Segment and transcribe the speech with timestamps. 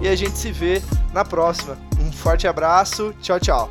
[0.00, 1.78] e a gente se vê na próxima.
[2.00, 3.70] Um forte abraço, tchau, tchau.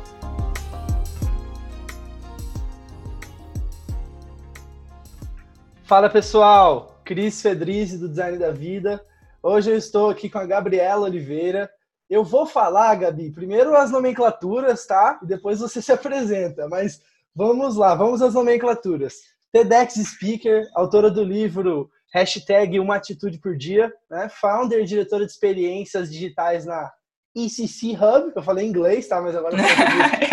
[5.84, 9.00] Fala pessoal, Cris Fedrizzi do Design da Vida.
[9.40, 11.70] Hoje eu estou aqui com a Gabriela Oliveira.
[12.10, 15.20] Eu vou falar, Gabi, primeiro as nomenclaturas, tá?
[15.22, 16.68] E depois você se apresenta.
[16.68, 17.00] Mas
[17.34, 19.14] vamos lá, vamos às nomenclaturas.
[19.52, 24.26] TEDx Speaker, autora do livro hashtag Uma Atitude por Dia, né?
[24.30, 26.90] founder e diretora de experiências digitais na
[27.34, 29.20] ECC Hub, eu falei em inglês, tá?
[29.20, 29.54] Mas agora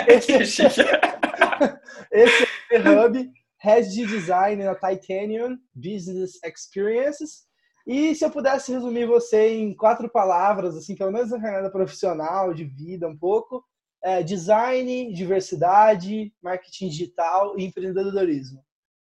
[0.07, 0.63] eu esse,
[2.09, 7.43] esse é o Hub, Head de Design na Titanium Business Experiences.
[7.85, 12.53] E se eu pudesse resumir você em quatro palavras, assim, pelo menos na jornada profissional,
[12.53, 13.61] de vida um pouco,
[14.01, 18.63] é design, diversidade, marketing digital e empreendedorismo.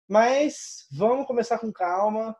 [0.06, 2.36] Mas vamos começar com calma.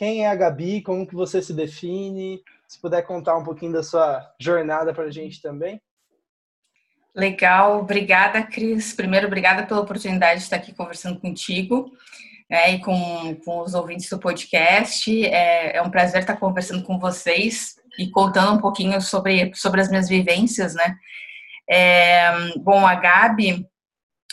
[0.00, 0.80] Quem é a Gabi?
[0.80, 2.42] Como que você se define?
[2.66, 5.78] Se puder contar um pouquinho da sua jornada para a gente também.
[7.14, 8.94] Legal, obrigada, Cris.
[8.94, 11.92] Primeiro, obrigada pela oportunidade de estar aqui conversando contigo
[12.48, 15.26] né, e com, com os ouvintes do podcast.
[15.26, 19.90] É, é um prazer estar conversando com vocês e contando um pouquinho sobre, sobre as
[19.90, 20.96] minhas vivências, né?
[21.68, 23.69] É, bom, a Gabi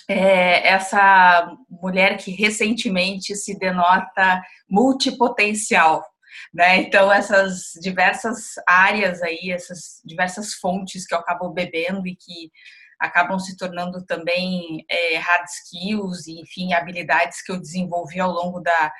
[0.07, 6.03] é essa mulher que recentemente se denota multipotencial,
[6.53, 6.77] né?
[6.77, 12.51] Então, essas diversas áreas aí, essas diversas fontes que eu acabo bebendo e que
[12.99, 18.59] acabam se tornando também é, hard skills e, enfim, habilidades que eu desenvolvi ao longo
[18.59, 18.91] da,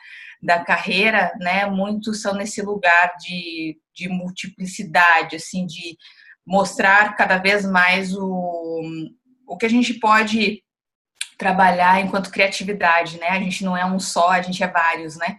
[0.42, 1.66] da carreira, né?
[1.66, 5.98] Muitos são nesse lugar de, de multiplicidade, assim, de
[6.46, 8.82] mostrar cada vez mais o,
[9.48, 10.64] o que a gente pode
[11.38, 13.28] trabalhar enquanto criatividade, né?
[13.30, 15.38] A gente não é um só, a gente é vários, né?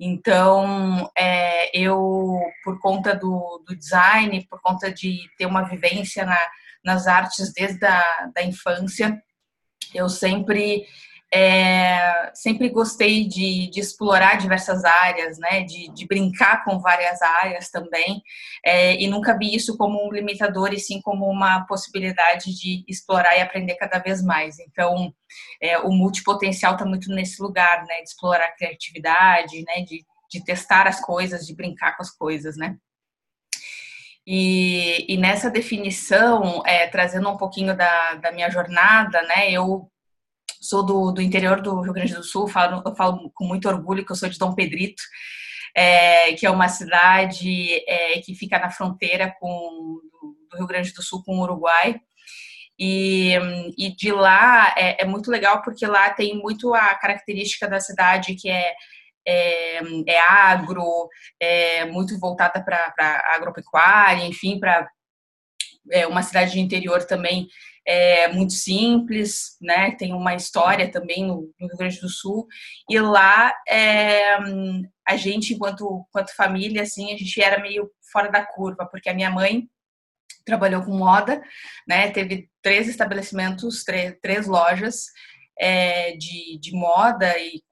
[0.00, 6.38] Então, é, eu, por conta do, do, design, por conta de ter uma vivência na,
[6.84, 9.20] nas artes desde a da infância,
[9.92, 10.86] eu sempre
[11.32, 17.70] é, sempre gostei de, de, explorar diversas áreas, né, de, de, brincar com várias áreas
[17.70, 18.22] também,
[18.64, 23.36] é, e nunca vi isso como um limitador, e sim como uma possibilidade de explorar
[23.36, 24.58] e aprender cada vez mais.
[24.58, 25.12] Então,
[25.60, 30.42] é, o multipotencial está muito nesse lugar, né, de explorar a criatividade, né, de, de
[30.42, 32.76] testar as coisas, de brincar com as coisas, né.
[34.26, 39.90] E, e nessa definição, é, trazendo um pouquinho da, da minha jornada, né, eu
[40.60, 44.04] sou do, do interior do Rio Grande do Sul, falo, eu falo com muito orgulho
[44.04, 45.02] que eu sou de Dom Pedrito,
[45.74, 50.00] é, que é uma cidade é, que fica na fronteira com,
[50.50, 52.00] do, Rio Grande do Sul com o Uruguai.
[52.80, 53.34] E,
[53.76, 58.36] e de lá é, é, muito legal porque lá tem muito a característica da cidade
[58.36, 58.72] que é,
[59.26, 61.08] é, é agro,
[61.40, 62.94] é muito voltada para
[63.34, 64.88] agropecuária, enfim, para
[65.90, 67.48] é uma cidade de interior também
[67.88, 69.92] é muito simples, né?
[69.92, 72.46] Tem uma história também no, no Rio Grande do Sul
[72.86, 74.36] e lá é,
[75.06, 79.14] a gente, enquanto, enquanto família, assim, a gente era meio fora da curva, porque a
[79.14, 79.66] minha mãe
[80.44, 81.42] trabalhou com moda,
[81.86, 82.10] né?
[82.10, 85.06] Teve três estabelecimentos, três, três lojas
[85.58, 87.62] é, de, de moda e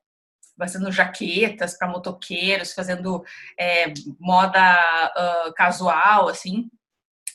[0.58, 3.22] fazendo jaquetas para motoqueiros, fazendo
[3.60, 6.70] é, moda uh, casual, assim.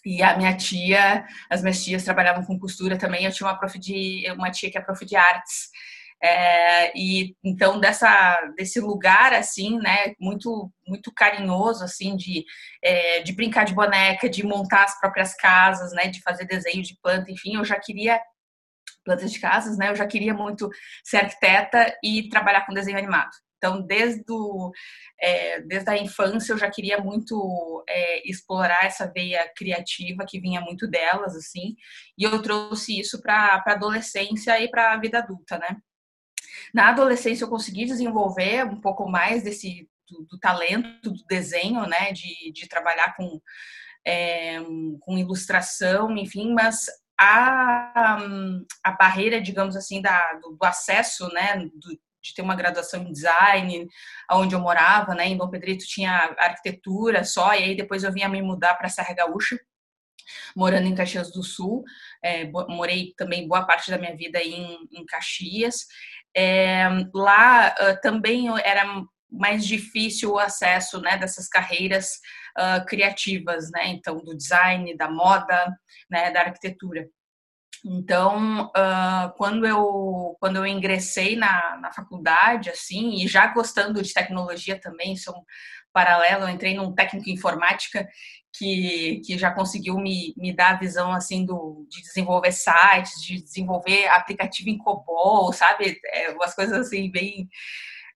[0.06, 3.26] E a minha tia, as minhas tias trabalhavam com costura também.
[3.26, 5.70] Eu tinha uma prof de, uma tia que é prof de artes.
[6.24, 12.46] É, e então dessa desse lugar assim, né, muito muito carinhoso assim de,
[12.84, 16.96] é, de brincar de boneca, de montar as próprias casas, né, de fazer desenho de
[17.02, 18.22] planta, enfim, eu já queria
[19.04, 20.70] plantas de casas, né, eu já queria muito
[21.04, 23.32] ser arquiteta e trabalhar com desenho animado.
[23.62, 24.72] Então, desde, o,
[25.20, 30.60] é, desde a infância, eu já queria muito é, explorar essa veia criativa que vinha
[30.60, 31.76] muito delas, assim,
[32.18, 35.78] e eu trouxe isso para a adolescência e para a vida adulta, né?
[36.74, 42.12] Na adolescência, eu consegui desenvolver um pouco mais desse do, do talento do desenho, né,
[42.12, 43.40] de, de trabalhar com,
[44.06, 44.60] é,
[45.02, 46.88] com ilustração, enfim, mas
[47.20, 48.18] a,
[48.84, 53.12] a barreira, digamos assim, da, do, do acesso, né, do, de ter uma graduação em
[53.12, 53.88] design,
[54.32, 58.30] onde eu morava, né, em Dom Pedrito tinha arquitetura só, e aí depois eu vinha
[58.30, 59.60] me mudar para Serra Gaúcha.
[60.56, 61.84] morando em Caxias do Sul.
[62.24, 65.88] É, morei também boa parte da minha vida em, em Caxias.
[66.36, 68.86] É, lá uh, também era
[69.30, 72.20] mais difícil o acesso né, dessas carreiras
[72.58, 73.88] uh, criativas, né?
[73.88, 75.74] Então, do design, da moda,
[76.10, 77.08] né, da arquitetura.
[77.84, 84.14] Então, uh, quando, eu, quando eu ingressei na, na faculdade, assim, e já gostando de
[84.14, 85.44] tecnologia também, isso é um
[85.92, 88.08] paralelo, eu entrei num técnico em informática
[88.54, 93.42] que, que já conseguiu me, me dar a visão, assim, do, de desenvolver sites, de
[93.42, 96.00] desenvolver aplicativo em COBOL, sabe?
[96.14, 97.50] É, umas coisas, assim, bem...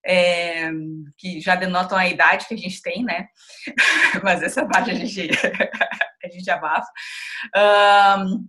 [0.08, 0.70] É,
[1.18, 3.26] que já denotam a idade que a gente tem, né?
[4.22, 5.28] Mas essa parte a gente,
[6.22, 6.86] a gente abafa.
[8.20, 8.46] Um,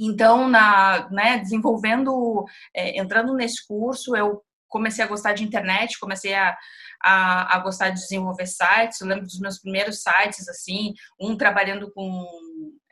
[0.00, 2.44] então, na, né, desenvolvendo,
[2.74, 6.56] é, entrando nesse curso, eu comecei a gostar de internet, comecei a,
[7.02, 9.00] a, a, gostar de desenvolver sites.
[9.00, 12.24] Eu lembro dos meus primeiros sites, assim, um trabalhando com,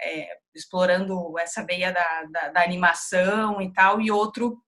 [0.01, 4.63] é, explorando essa veia da, da, da, animação e tal, e outro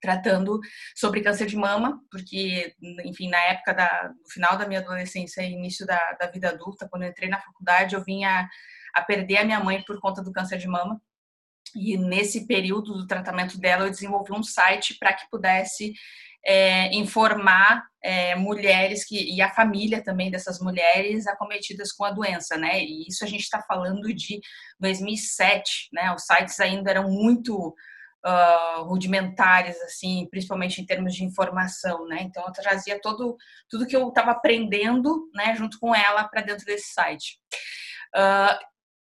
[0.00, 0.58] tratando
[0.96, 5.52] sobre câncer de mama, porque, enfim, na época da, no final da minha adolescência e
[5.52, 8.48] início da, da vida adulta, quando eu entrei na faculdade, eu vinha
[8.94, 11.00] a perder a minha mãe por conta do câncer de mama.
[11.76, 15.92] E nesse período do tratamento dela, eu desenvolvi um site para que pudesse
[16.46, 22.56] é, informar é, mulheres que, e a família também dessas mulheres acometidas com a doença,
[22.56, 22.80] né?
[22.82, 24.40] E isso a gente está falando de
[24.78, 26.14] 2007, né?
[26.14, 27.74] Os sites ainda eram muito
[28.24, 32.22] uh, rudimentares, assim, principalmente em termos de informação, né?
[32.22, 33.36] Então eu trazia todo
[33.68, 37.38] tudo que eu estava aprendendo, né, junto com ela para dentro desse site.
[38.16, 38.58] Uh,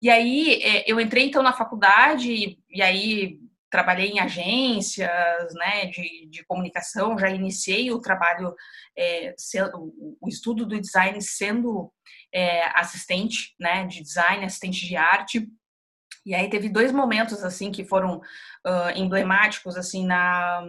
[0.01, 3.39] e aí é, eu entrei então na faculdade e aí
[3.71, 8.55] trabalhei em agências, né, de, de comunicação, já iniciei o trabalho,
[8.97, 11.93] é, sendo, o estudo do design sendo
[12.33, 15.47] é, assistente, né, de design, assistente de arte.
[16.25, 20.61] E aí teve dois momentos assim que foram uh, emblemáticos assim na,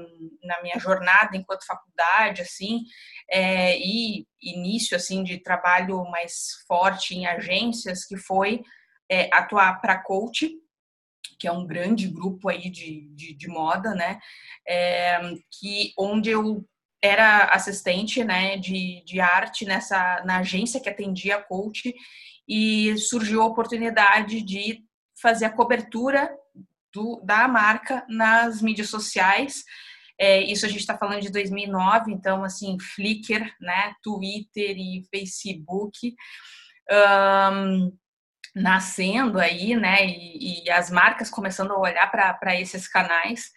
[0.43, 2.81] na minha jornada enquanto faculdade assim
[3.27, 8.61] é, e início assim de trabalho mais forte em agências que foi
[9.09, 10.49] é, atuar para coach,
[11.39, 14.19] que é um grande grupo aí de, de, de moda, né?
[14.67, 15.19] É,
[15.51, 16.65] que onde eu
[17.01, 21.93] era assistente, né, de, de arte nessa na agência que atendia a coach
[22.47, 24.83] e surgiu a oportunidade de
[25.21, 26.29] fazer a cobertura
[26.93, 29.63] do, da marca nas mídias sociais.
[30.19, 36.15] É, isso a gente está falando de 2009, então assim Flickr, né, Twitter e Facebook.
[36.89, 37.95] Um,
[38.57, 43.51] nascendo aí, né, e, e, as marcas começando a olhar para esses canais.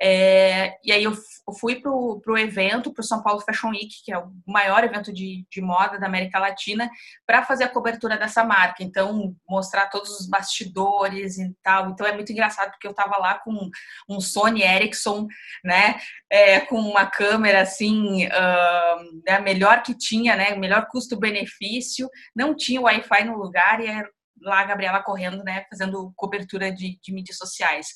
[0.00, 1.12] É, e aí eu
[1.60, 5.12] fui para o evento, para o São Paulo Fashion Week, que é o maior evento
[5.12, 6.90] de, de moda da América Latina,
[7.26, 8.82] para fazer a cobertura dessa marca.
[8.82, 11.90] Então, mostrar todos os bastidores e tal.
[11.90, 13.70] Então, é muito engraçado, porque eu estava lá com
[14.08, 15.26] um Sony Ericsson,
[15.64, 22.08] né, é, com uma câmera, assim, uh, né, melhor que tinha, né, melhor custo-benefício.
[22.34, 24.08] Não tinha Wi-Fi no lugar e era
[24.44, 27.88] lá a Gabriela correndo, né, fazendo cobertura de, de mídias sociais.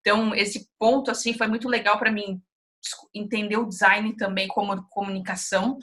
[0.00, 2.40] Então, esse ponto, assim, foi muito legal para mim
[3.14, 5.78] entender o design também como comunicação,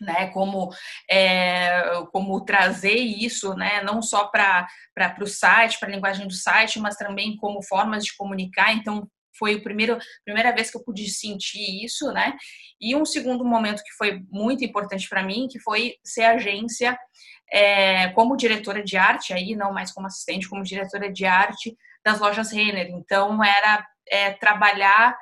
[0.00, 0.70] né, como,
[1.10, 4.66] é, como trazer isso, né, não só para
[5.20, 8.72] o site, para a linguagem do site, mas também como formas de comunicar.
[8.72, 9.08] Então,
[9.42, 12.32] foi a primeiro, primeira vez que eu pude sentir isso, né?
[12.80, 16.96] E um segundo momento que foi muito importante para mim, que foi ser agência
[17.52, 22.20] é, como diretora de arte, aí não mais como assistente, como diretora de arte das
[22.20, 22.88] lojas Renner.
[22.90, 25.16] Então, era é, trabalhar,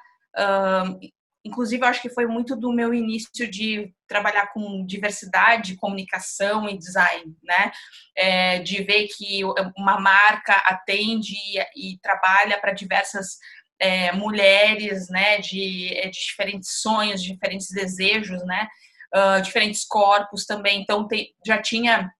[1.43, 6.77] inclusive, eu acho que foi muito do meu início de trabalhar com diversidade, comunicação e
[6.77, 7.73] design, né?
[8.15, 9.41] É, de ver que
[9.77, 11.35] uma marca atende
[11.75, 13.39] e trabalha para diversas
[13.81, 18.69] é, mulheres, né, de, de, diferentes sonhos, diferentes desejos, né,
[19.15, 20.83] uh, diferentes corpos também.
[20.83, 22.13] Então, tem, já tinha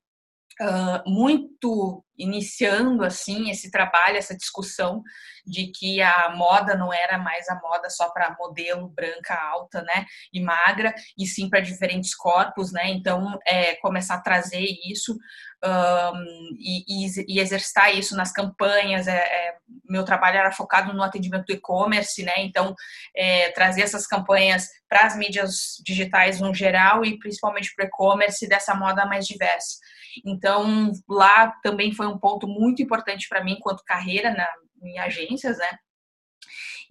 [0.61, 5.03] uh, muito iniciando assim esse trabalho, essa discussão
[5.47, 10.05] de que a moda não era mais a moda só para modelo branca alta, né,
[10.33, 12.89] e magra, e sim para diferentes corpos, né.
[12.91, 15.17] Então, é, começar a trazer isso
[15.63, 19.07] um, e, e, e, exercitar isso nas campanhas.
[19.07, 19.57] É, é,
[19.89, 22.35] meu trabalho era focado no atendimento do e-commerce, né.
[22.39, 22.75] Então,
[23.15, 28.49] é, trazer essas campanhas para as mídias digitais no geral e principalmente para o e-commerce
[28.49, 29.79] dessa moda mais diversa.
[30.25, 34.49] Então, lá também foi um ponto muito importante para mim enquanto carreira na,
[34.83, 35.79] em agências, né?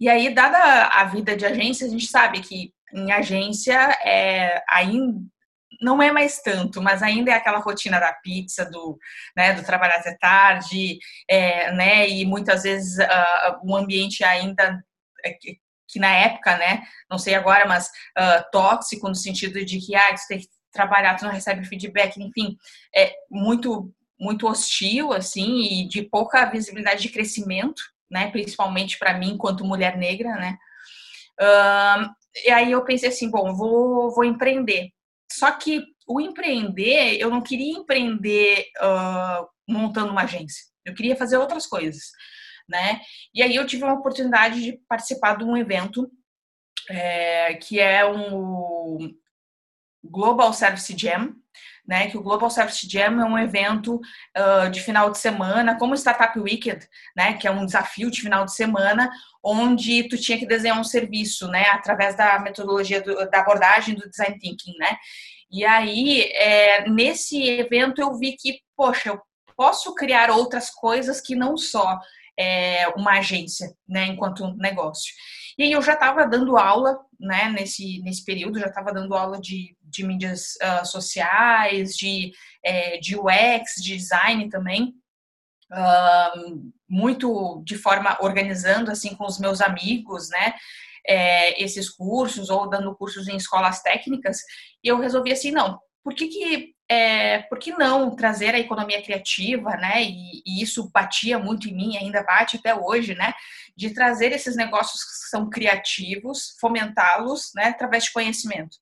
[0.00, 5.20] E aí, dada a vida de agência, a gente sabe que em agência, é, ainda,
[5.80, 8.98] não é mais tanto, mas ainda é aquela rotina da pizza, do,
[9.36, 10.98] né, do trabalhar até tarde,
[11.28, 14.82] é, né, e muitas vezes uh, o ambiente ainda
[15.24, 19.94] é que na época, né, não sei agora, mas uh, tóxico no sentido de que
[19.94, 22.56] ah, tu tem que trabalhar, tu não recebe feedback, enfim,
[22.94, 29.30] é muito muito hostil assim e de pouca visibilidade de crescimento, né, principalmente para mim
[29.30, 30.58] enquanto mulher negra, né.
[31.40, 32.10] Uh,
[32.44, 34.90] e aí eu pensei assim, bom, vou vou empreender.
[35.32, 40.64] Só que o empreender, eu não queria empreender uh, montando uma agência.
[40.84, 42.10] Eu queria fazer outras coisas
[42.70, 43.00] né?
[43.34, 46.10] E aí eu tive uma oportunidade de participar de um evento
[46.88, 49.12] é, que é um
[50.02, 51.34] Global Service Jam,
[51.86, 52.10] né?
[52.10, 55.96] Que o Global Service Jam é um evento uh, de final de semana, como o
[55.96, 57.34] Startup Weekend, né?
[57.34, 59.10] Que é um desafio de final de semana,
[59.42, 61.64] onde tu tinha que desenhar um serviço, né?
[61.70, 64.96] Através da metodologia do, da abordagem do design thinking, né?
[65.50, 69.20] E aí, é, nesse evento eu vi que, poxa, eu
[69.56, 71.98] posso criar outras coisas que não só
[72.38, 75.12] é, uma agência, né, enquanto negócio.
[75.58, 79.38] E aí eu já estava dando aula, né, nesse, nesse período, já estava dando aula
[79.38, 82.32] de, de mídias uh, sociais, de,
[82.64, 84.94] é, de UX, de design também,
[85.72, 90.54] uh, muito de forma organizando, assim, com os meus amigos, né,
[91.06, 94.38] é, esses cursos, ou dando cursos em escolas técnicas,
[94.82, 99.00] e eu resolvi assim, não, por que, que é, por que não trazer a economia
[99.00, 100.02] criativa, né?
[100.02, 103.32] E, e, isso batia muito em mim, ainda bate até hoje, né?
[103.76, 107.66] De trazer esses negócios que são criativos, fomentá-los, né?
[107.66, 108.76] Através de conhecimento.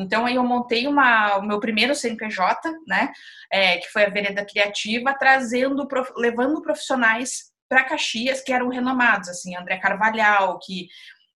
[0.00, 3.12] Então aí eu montei uma, o meu primeiro CNPJ, né?
[3.52, 9.56] É, que foi a Vereda Criativa, trazendo, levando profissionais para Caxias que eram renomados, assim,
[9.56, 10.88] André Carvalhal, que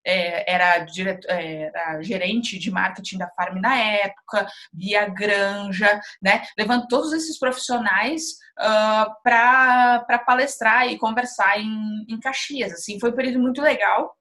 [0.05, 6.43] é, era, direto, é, era, gerente de marketing da Farm na época, Bia Granja, né?
[6.59, 8.23] Levando todos esses profissionais
[8.59, 12.73] uh, para palestrar e conversar em, em Caxias.
[12.73, 14.15] Assim, foi um período muito legal.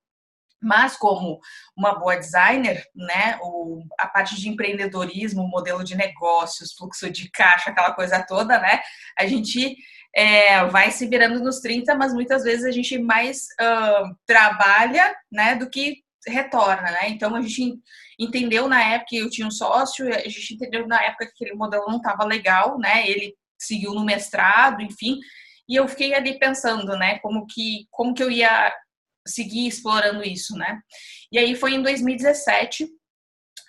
[0.64, 1.40] Mas como
[1.76, 7.70] uma boa designer, né, o, a parte de empreendedorismo, modelo de negócios, fluxo de caixa,
[7.70, 8.82] aquela coisa toda, né,
[9.18, 9.76] a gente
[10.16, 15.56] é, vai se virando nos 30, mas muitas vezes a gente mais uh, trabalha né,
[15.56, 17.10] do que retorna, né?
[17.10, 17.76] Então a gente
[18.18, 21.54] entendeu na época que eu tinha um sócio, a gente entendeu na época que aquele
[21.54, 23.08] modelo não estava legal, né?
[23.08, 25.20] Ele seguiu no mestrado, enfim,
[25.68, 28.74] e eu fiquei ali pensando, né, como que como que eu ia
[29.28, 30.82] seguir explorando isso, né?
[31.32, 32.88] E aí foi em 2017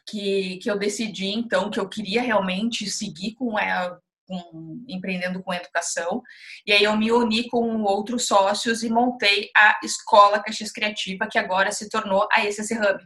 [0.06, 5.54] que, que eu decidi então que eu queria realmente seguir com ela com, empreendendo com
[5.54, 6.23] educação.
[6.66, 11.38] E aí eu me uni com outros sócios e montei a Escola Caxias Criativa, que
[11.38, 13.02] agora se tornou a ECC Hub.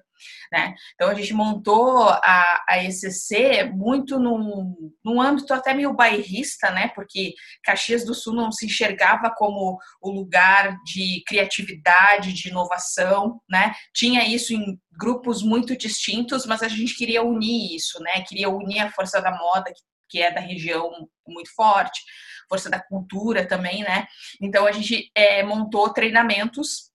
[0.52, 0.74] Né?
[0.94, 6.88] Então a gente montou a, a ECC muito num, num âmbito até meio bairrista, né?
[6.88, 13.72] porque Caxias do Sul não se enxergava como o lugar de criatividade, de inovação, né?
[13.94, 18.22] tinha isso em grupos muito distintos, mas a gente queria unir isso, né?
[18.26, 20.90] queria unir a força da moda, que que é da região
[21.26, 22.00] muito forte,
[22.48, 24.06] força da cultura também, né?
[24.40, 26.88] Então a gente é, montou treinamentos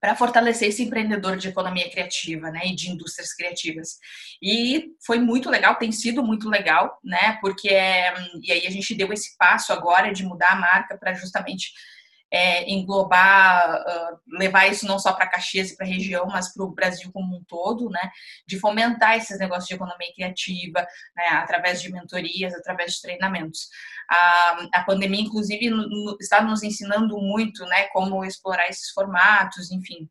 [0.00, 3.98] para fortalecer esse empreendedor de economia criativa, né, e de indústrias criativas.
[4.42, 8.94] E foi muito legal, tem sido muito legal, né, porque é, e aí a gente
[8.94, 11.70] deu esse passo agora de mudar a marca para justamente
[12.30, 16.64] é, englobar, uh, levar isso não só para Caxias e para a região, mas para
[16.64, 18.10] o Brasil como um todo, né?
[18.46, 21.26] De fomentar esses negócios de economia criativa, né?
[21.32, 23.68] através de mentorias, através de treinamentos.
[24.08, 27.86] A, a pandemia, inclusive, no, está nos ensinando muito, né?
[27.88, 30.08] Como explorar esses formatos, enfim.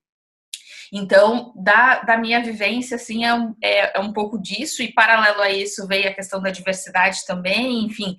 [0.91, 5.41] Então, da, da minha vivência, assim, é um, é, é um pouco disso, e paralelo
[5.41, 8.15] a isso veio a questão da diversidade também, enfim.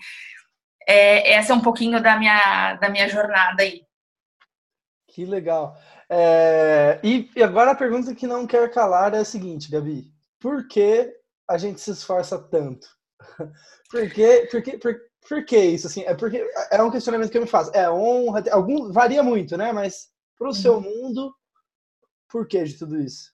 [0.89, 3.83] É, essa é um pouquinho da minha, da minha jornada aí.
[5.11, 5.77] Que legal.
[6.09, 10.13] É, e, e, agora a pergunta que não quer calar é a seguinte, Gabi.
[10.39, 11.13] Por que
[11.49, 12.87] a gente se esforça tanto?
[13.91, 15.89] por, que, por, que, por, por que isso?
[15.89, 17.73] Assim, é, porque, é um questionamento que eu me faço.
[17.75, 19.73] É honra, algum, varia muito, né?
[19.73, 20.55] Mas para o uhum.
[20.55, 21.35] seu mundo,
[22.29, 23.33] por que de tudo isso?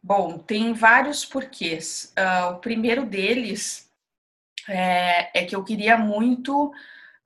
[0.00, 2.14] Bom, tem vários porquês.
[2.16, 3.90] Uh, o primeiro deles
[4.68, 6.72] é, é que eu queria muito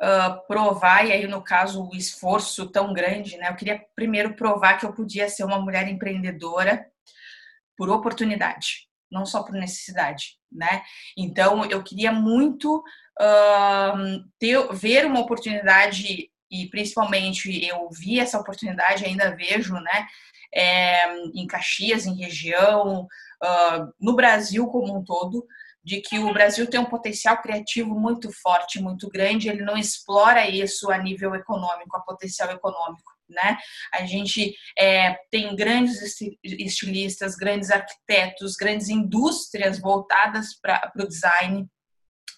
[0.00, 3.48] uh, provar, e aí no caso o esforço tão grande, né?
[3.48, 6.86] Eu queria primeiro provar que eu podia ser uma mulher empreendedora
[7.76, 10.82] por oportunidade, não só por necessidade, né?
[11.16, 12.82] Então eu queria muito
[13.20, 20.06] uh, ter, ver uma oportunidade e principalmente eu vi essa oportunidade, ainda vejo, né?
[20.52, 25.46] É, em Caxias, em região, uh, no Brasil como um todo,
[25.90, 30.48] de que o Brasil tem um potencial criativo muito forte, muito grande, ele não explora
[30.48, 33.10] isso a nível econômico, a potencial econômico.
[33.28, 33.58] Né?
[33.92, 36.00] A gente é, tem grandes
[36.44, 41.68] estilistas, grandes arquitetos, grandes indústrias voltadas para o design,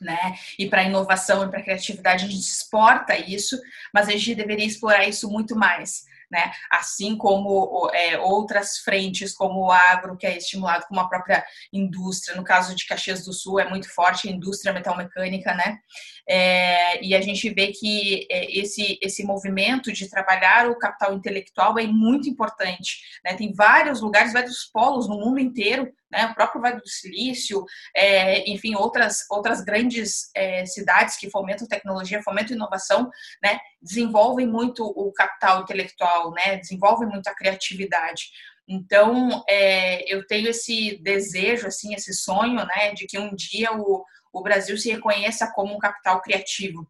[0.01, 0.35] né?
[0.59, 3.59] E para inovação e para criatividade a gente exporta isso,
[3.93, 6.51] mas a gente deveria explorar isso muito mais né?
[6.71, 12.35] Assim como é, outras frentes, como o agro, que é estimulado como a própria indústria.
[12.35, 15.79] No caso de Caxias do Sul, é muito forte a indústria metalmecânica, né?
[16.27, 21.79] É, e a gente vê que é, esse, esse movimento de trabalhar o capital intelectual
[21.79, 22.97] é muito importante.
[23.23, 23.35] Né?
[23.35, 27.64] Tem vários lugares, vários polos no mundo inteiro né, o próprio Vale do Silício,
[27.97, 33.11] é, enfim, outras, outras grandes é, cidades que fomentam tecnologia, fomentam inovação,
[33.42, 38.25] né, desenvolvem muito o capital intelectual, né, desenvolvem muito a criatividade.
[38.69, 44.04] Então, é, eu tenho esse desejo, assim, esse sonho, né, de que um dia o,
[44.33, 46.87] o Brasil se reconheça como um capital criativo,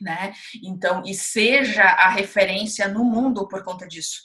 [0.00, 0.32] né?
[0.62, 4.22] Então, e seja a referência no mundo por conta disso.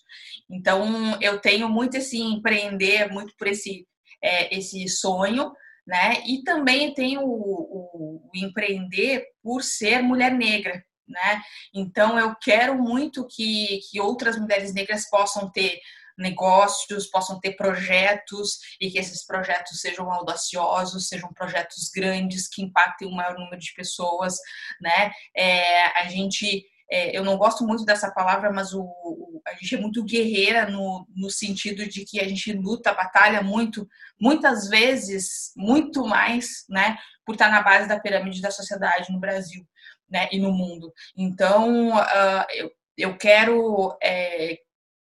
[0.49, 3.88] Então, eu tenho muito esse empreender, muito por esse
[4.21, 5.51] é, esse sonho,
[5.85, 6.21] né?
[6.25, 11.41] E também tem o, o, o empreender por ser mulher negra, né?
[11.73, 15.79] Então eu quero muito que, que outras mulheres negras possam ter
[16.19, 23.07] negócios, possam ter projetos e que esses projetos sejam audaciosos, sejam projetos grandes que impactem
[23.07, 24.38] o maior número de pessoas,
[24.81, 25.11] né?
[25.35, 29.75] É, a gente é, eu não gosto muito dessa palavra, mas o, o, a gente
[29.75, 33.88] é muito guerreira no, no sentido de que a gente luta, batalha muito,
[34.19, 39.63] muitas vezes, muito mais, né, por estar na base da pirâmide da sociedade no Brasil,
[40.10, 40.91] né, e no mundo.
[41.15, 44.58] Então, uh, eu, eu quero é,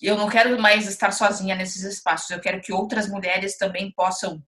[0.01, 4.41] eu não quero mais estar sozinha nesses espaços, eu quero que outras mulheres também possam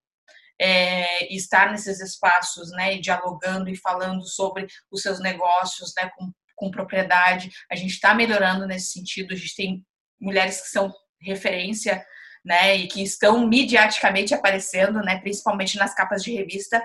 [0.60, 6.70] é, estar nesses espaços, né, dialogando e falando sobre os seus negócios, né, com com
[6.70, 7.50] propriedade.
[7.72, 9.34] A gente está melhorando nesse sentido.
[9.34, 9.84] A gente tem
[10.22, 12.06] mulheres que são referência,
[12.46, 16.84] né, e que estão mediaticamente aparecendo, né, principalmente nas capas de revista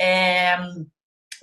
[0.00, 0.56] é,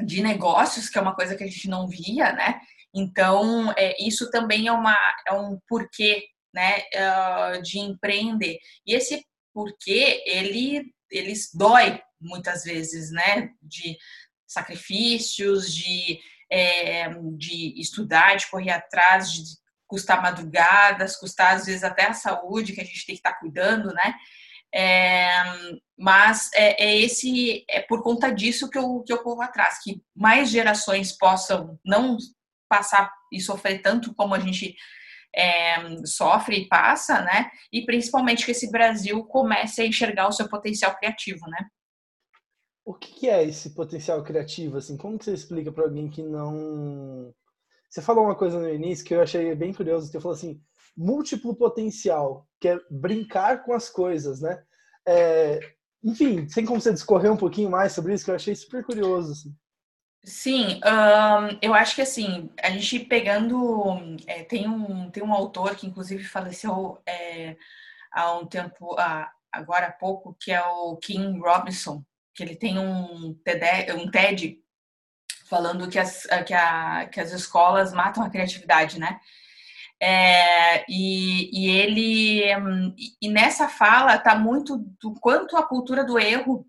[0.03, 2.59] de negócios, que é uma coisa que a gente não via, né.
[2.93, 8.59] Então, é, isso também é, uma, é um porquê, né, uh, de empreender.
[8.85, 13.97] E esse porquê, ele, ele dói muitas vezes, né, de
[14.47, 16.19] sacrifícios, de
[16.53, 19.41] é, de estudar, de correr atrás, de
[19.87, 23.39] custar madrugadas, custar às vezes até a saúde que a gente tem que estar tá
[23.39, 24.13] cuidando, né?
[24.71, 25.31] É,
[25.97, 29.99] mas é, é, esse é por conta disso que eu, que eu corro atrás, que
[30.15, 32.17] mais gerações possam não
[32.69, 34.75] passar e sofrer tanto como a gente
[35.35, 37.49] é, sofre e passa, né?
[37.71, 41.67] E principalmente que esse Brasil comece a enxergar o seu potencial criativo, né?
[42.85, 44.77] O que é esse potencial criativo?
[44.77, 47.33] Assim, como que você explica para alguém que não.
[47.89, 50.07] Você falou uma coisa no início que eu achei bem curioso.
[50.07, 50.61] Você falou assim,
[50.95, 54.63] múltiplo potencial, que é brincar com as coisas, né?
[55.07, 55.59] É...
[56.03, 59.31] Enfim, tem como você discorrer um pouquinho mais sobre isso que eu achei super curioso.
[59.31, 59.55] Assim.
[60.25, 63.97] Sim, um, eu acho que assim, a gente pegando.
[64.27, 67.55] É, tem, um, tem um autor que inclusive faleceu é,
[68.11, 68.95] há um tempo,
[69.51, 74.59] agora há pouco, que é o Kim Robinson que ele tem um TED, um TED
[75.49, 79.19] falando que as, que, a, que as escolas matam a criatividade, né?
[79.99, 82.43] É, e, e, ele
[83.21, 86.67] e nessa fala tá muito do quanto a cultura do erro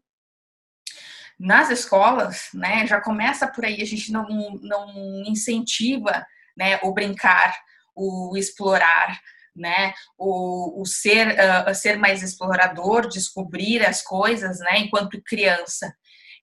[1.38, 2.86] nas escolas, né?
[2.86, 4.28] Já começa por aí a gente não,
[4.60, 6.24] não incentiva,
[6.56, 6.78] né?
[6.82, 7.58] O brincar,
[7.94, 9.20] o explorar,
[9.54, 9.92] né?
[10.18, 14.78] O, o ser, uh, ser mais explorador, descobrir as coisas, né?
[14.78, 15.94] Enquanto criança.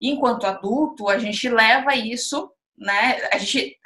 [0.01, 3.17] Enquanto adulto, a gente leva isso, né?
[3.31, 3.77] A gente,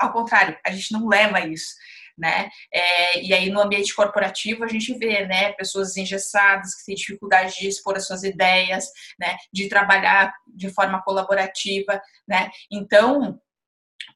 [0.00, 1.74] ao contrário, a gente não leva isso.
[2.18, 2.50] Né?
[2.70, 7.54] É, e aí no ambiente corporativo a gente vê, né, pessoas engessadas que têm dificuldade
[7.58, 12.50] de expor as suas ideias, né, de trabalhar de forma colaborativa, né?
[12.70, 13.40] Então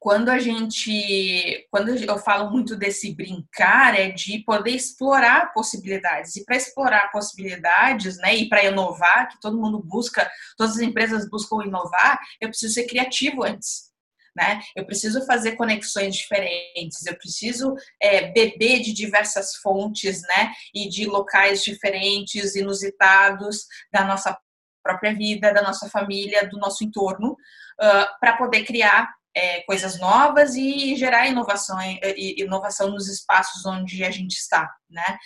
[0.05, 6.35] quando a gente, quando eu falo muito desse brincar, é de poder explorar possibilidades.
[6.35, 11.27] E para explorar possibilidades, né, e para inovar, que todo mundo busca, todas as empresas
[11.27, 13.89] buscam inovar, eu preciso ser criativo antes.
[14.37, 14.61] Né?
[14.75, 20.51] Eu preciso fazer conexões diferentes, eu preciso é, beber de diversas fontes, né?
[20.71, 24.37] E de locais diferentes, inusitados da nossa
[24.83, 30.55] própria vida, da nossa família, do nosso entorno, uh, para poder criar é, coisas novas
[30.55, 31.77] e gerar inovação,
[32.15, 35.17] inovação nos espaços onde a gente está, né?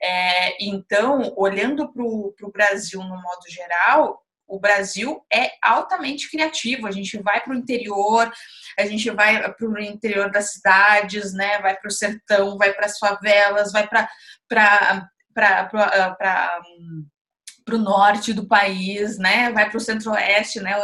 [0.00, 6.86] É, então, olhando para o Brasil no modo geral, o Brasil é altamente criativo.
[6.86, 8.30] A gente vai para o interior,
[8.78, 11.60] a gente vai para o interior das cidades, né?
[11.60, 14.08] Vai para o sertão, vai para as favelas, vai para
[15.34, 16.62] para
[17.74, 19.50] o norte do país, né?
[19.50, 20.76] Vai para o centro-oeste, né?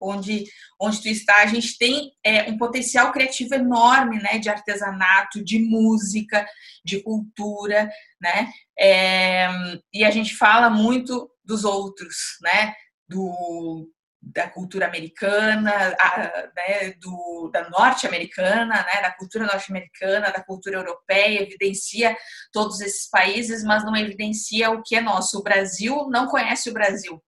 [0.00, 0.44] Onde,
[0.80, 4.38] onde tu está, a gente tem é, um potencial criativo enorme, né?
[4.38, 6.46] De artesanato, de música,
[6.84, 8.50] de cultura, né?
[8.78, 9.48] É,
[9.92, 12.74] e a gente fala muito dos outros, né?
[13.08, 13.88] Do,
[14.34, 21.42] da cultura americana, a, né, do, da norte-americana, né, da cultura norte-americana, da cultura europeia,
[21.42, 22.16] evidencia
[22.52, 25.38] todos esses países, mas não evidencia o que é nosso.
[25.38, 27.22] O Brasil não conhece o Brasil.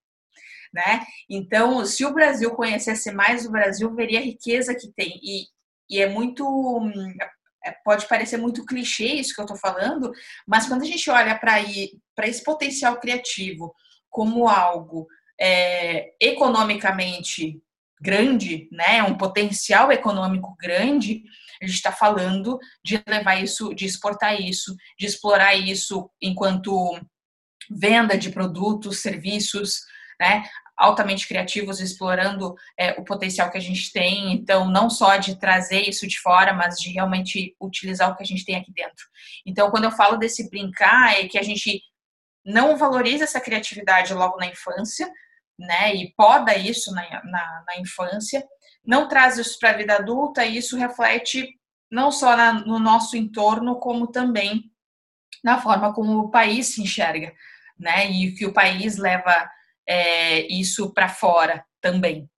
[0.73, 1.05] Né?
[1.29, 5.19] Então, se o Brasil conhecesse mais o Brasil, veria a riqueza que tem.
[5.23, 5.47] E,
[5.91, 6.45] e é muito.
[7.65, 10.13] É, pode parecer muito clichê isso que eu estou falando,
[10.47, 13.75] mas quando a gente olha para esse potencial criativo
[14.09, 15.09] como algo
[15.41, 17.61] é, economicamente
[18.01, 21.25] grande, né, um potencial econômico grande,
[21.61, 26.99] a gente está falando de levar isso, de exportar isso, de explorar isso enquanto
[27.71, 29.81] venda de produtos, serviços,
[30.21, 30.45] né,
[30.77, 34.33] altamente criativos, explorando é, o potencial que a gente tem.
[34.33, 38.27] Então, não só de trazer isso de fora, mas de realmente utilizar o que a
[38.27, 39.07] gente tem aqui dentro.
[39.45, 41.83] Então, quando eu falo desse brincar, é que a gente
[42.45, 45.11] não valoriza essa criatividade logo na infância,
[45.59, 48.45] né, e poda isso na, na, na infância,
[48.87, 51.49] não traz isso para a vida adulta e isso reflete
[51.91, 54.71] não só na, no nosso entorno, como também
[55.43, 57.33] na forma como o país se enxerga,
[57.79, 59.51] né, e que o país leva
[59.89, 62.29] é, isso para fora também,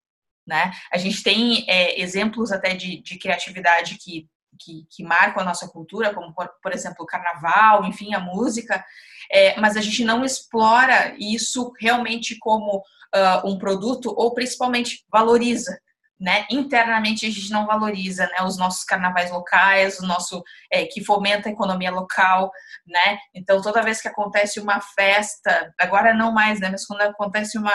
[0.47, 0.71] né.
[0.93, 5.69] A gente tem é, exemplos até de, de criatividade que, que, que, marcam a nossa
[5.69, 8.85] cultura, como por, por exemplo o carnaval, enfim, a música,
[9.31, 15.79] é, mas a gente não explora isso realmente como uh, um produto ou principalmente valoriza.
[16.20, 16.44] Né?
[16.50, 18.44] Internamente a gente não valoriza né?
[18.44, 22.52] os nossos carnavais locais, o nosso é, que fomenta a economia local,
[22.87, 23.18] né?
[23.35, 26.68] Então toda vez que acontece uma festa, agora não mais, né?
[26.70, 27.72] Mas quando acontece uma,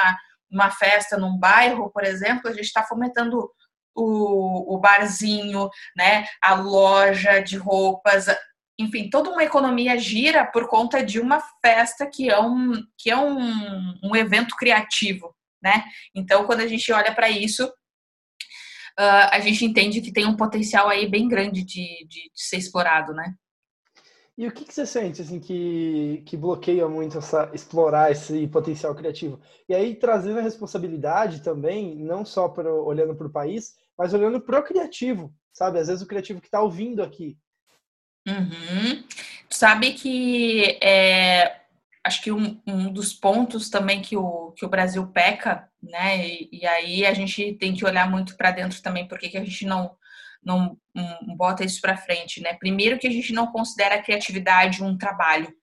[0.52, 3.50] uma festa num bairro, por exemplo, a gente está fomentando
[3.96, 6.28] o, o barzinho, né?
[6.40, 8.28] A loja de roupas,
[8.78, 13.18] enfim, toda uma economia gira por conta de uma festa que é um, que é
[13.18, 15.84] um, um evento criativo, né?
[16.14, 17.72] Então, quando a gente olha para isso,
[19.00, 22.58] uh, a gente entende que tem um potencial aí bem grande de, de, de ser
[22.58, 23.34] explorado, né?
[24.38, 28.94] E o que, que, você sente assim que, que bloqueia muito essa explorar esse potencial
[28.94, 29.40] criativo?
[29.70, 34.42] E aí trazendo a responsabilidade também, não só pro, olhando para o país, mas olhando
[34.42, 35.80] para o criativo, sabe?
[35.80, 37.38] Às vezes o criativo que está ouvindo aqui,
[38.28, 39.04] Uhum.
[39.50, 41.62] Sabe que é,
[42.04, 46.28] acho que um, um, dos pontos também que o, que o Brasil peca, né?
[46.28, 49.44] E, e aí a gente tem que olhar muito para dentro também, porque que a
[49.44, 49.96] gente não,
[50.44, 52.54] não um, bota isso para frente, né?
[52.54, 55.54] Primeiro que a gente não considera a criatividade um trabalho,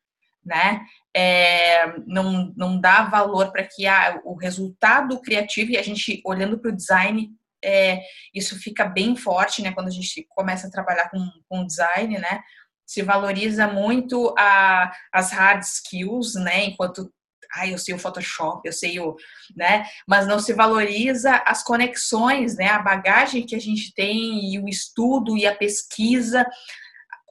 [0.44, 0.84] né?
[1.14, 6.58] É, não, não dá valor para que ah, o resultado criativo, e a gente olhando
[6.58, 7.30] para o design,
[7.64, 8.00] é,
[8.34, 9.72] isso fica bem forte, né?
[9.72, 12.40] Quando a gente começa a trabalhar com, com design, né?
[12.86, 16.64] Se valoriza muito a, as hard skills, né?
[16.64, 17.12] Enquanto
[17.54, 19.16] ah, eu sei o Photoshop, eu sei o,
[19.54, 19.84] né?
[20.06, 22.68] Mas não se valoriza as conexões, né?
[22.68, 26.46] A bagagem que a gente tem e o estudo e a pesquisa,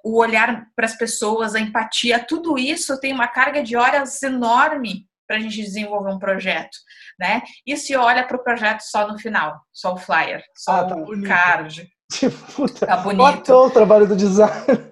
[0.03, 5.07] o olhar para as pessoas, a empatia, tudo isso tem uma carga de horas enorme
[5.27, 6.77] para a gente desenvolver um projeto,
[7.19, 7.41] né?
[7.65, 10.95] E se olha para o projeto só no final, só o flyer, só ah, tá
[10.95, 11.27] o bonito.
[11.27, 11.89] card.
[12.55, 13.53] Puta, tá bonito.
[13.53, 14.90] o trabalho do designer.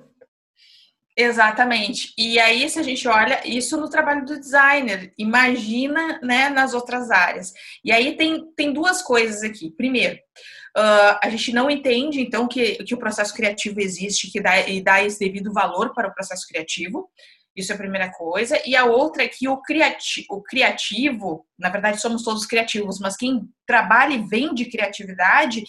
[1.21, 2.13] Exatamente.
[2.17, 7.12] E aí, se a gente olha isso no trabalho do designer, imagina né, nas outras
[7.12, 7.51] áreas.
[7.84, 9.69] E aí tem, tem duas coisas aqui.
[9.69, 14.65] Primeiro, uh, a gente não entende, então, que, que o processo criativo existe que dá,
[14.65, 17.10] e dá esse devido valor para o processo criativo.
[17.53, 18.58] Isso é a primeira coisa.
[18.65, 23.17] E a outra é que o, criati o criativo, na verdade somos todos criativos, mas
[23.17, 25.65] quem trabalha e vende criatividade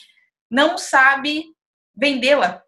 [0.49, 1.47] não sabe
[1.97, 2.63] vendê-la,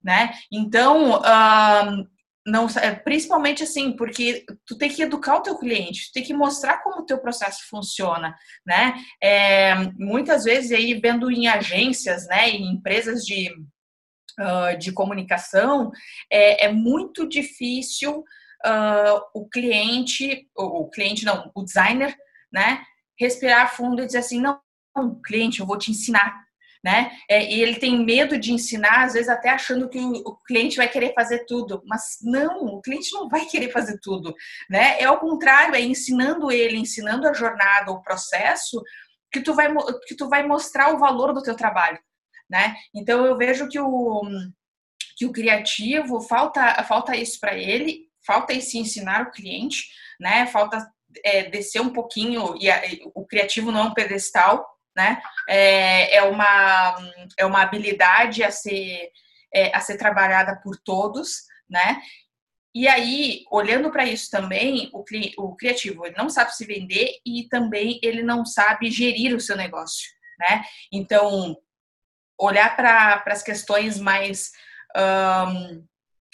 [0.00, 0.32] né?
[0.52, 2.06] Então, uh,
[2.50, 2.66] não,
[3.04, 7.02] principalmente assim, porque tu tem que educar o teu cliente, tu tem que mostrar como
[7.02, 8.34] o teu processo funciona,
[8.66, 8.94] né?
[9.22, 13.50] É, muitas vezes aí vendo em agências, né, em empresas de,
[14.40, 15.90] uh, de comunicação,
[16.30, 18.24] é, é muito difícil
[18.66, 22.16] uh, o cliente, o cliente não, o designer,
[22.52, 22.82] né,
[23.18, 24.60] respirar fundo e dizer assim, não,
[25.24, 26.47] cliente, eu vou te ensinar,
[26.88, 27.10] né?
[27.28, 30.88] É, e ele tem medo de ensinar, às vezes até achando que o, cliente vai
[30.88, 34.34] querer fazer tudo, mas não, o cliente não vai querer fazer tudo,
[34.70, 34.98] né?
[34.98, 38.82] É ao contrário, é ensinando ele, ensinando a jornada, o processo,
[39.30, 39.68] que tu vai
[40.06, 41.98] que tu vai mostrar o valor do teu trabalho,
[42.48, 42.74] né?
[42.94, 44.22] Então eu vejo que o
[45.14, 49.84] que o criativo falta falta isso para ele, falta esse ensinar o cliente,
[50.18, 50.46] né?
[50.46, 50.90] Falta
[51.22, 52.80] é, descer um pouquinho e a,
[53.14, 54.66] o criativo não é um pedestal,
[54.98, 55.22] né?
[55.48, 56.96] É, é, uma,
[57.38, 59.12] é uma habilidade a ser,
[59.54, 62.02] é, a ser trabalhada por todos, né?
[62.74, 65.04] E aí, olhando para isso também, o,
[65.38, 69.56] o criativo ele não sabe se vender e também ele não sabe gerir o seu
[69.56, 70.64] negócio, né?
[70.92, 71.56] Então,
[72.36, 74.50] olhar para as questões mais
[74.96, 75.84] um,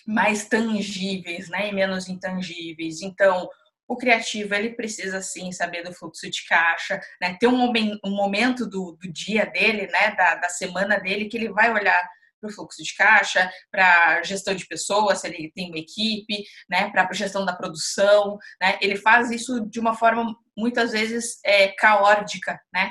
[0.07, 3.03] mais tangíveis, né, e menos intangíveis.
[3.03, 3.49] Então,
[3.87, 7.37] o criativo ele precisa sim saber do fluxo de caixa, né?
[7.39, 10.15] Ter um, momento, um momento do, do, dia dele, né?
[10.17, 12.03] Da, da semana dele que ele vai olhar
[12.41, 16.91] para o fluxo de caixa, para gestão de pessoas, se ele tem uma equipe, né?
[16.91, 18.79] Para gestão da produção, né?
[18.81, 22.91] Ele faz isso de uma forma muitas vezes é, caótica, né?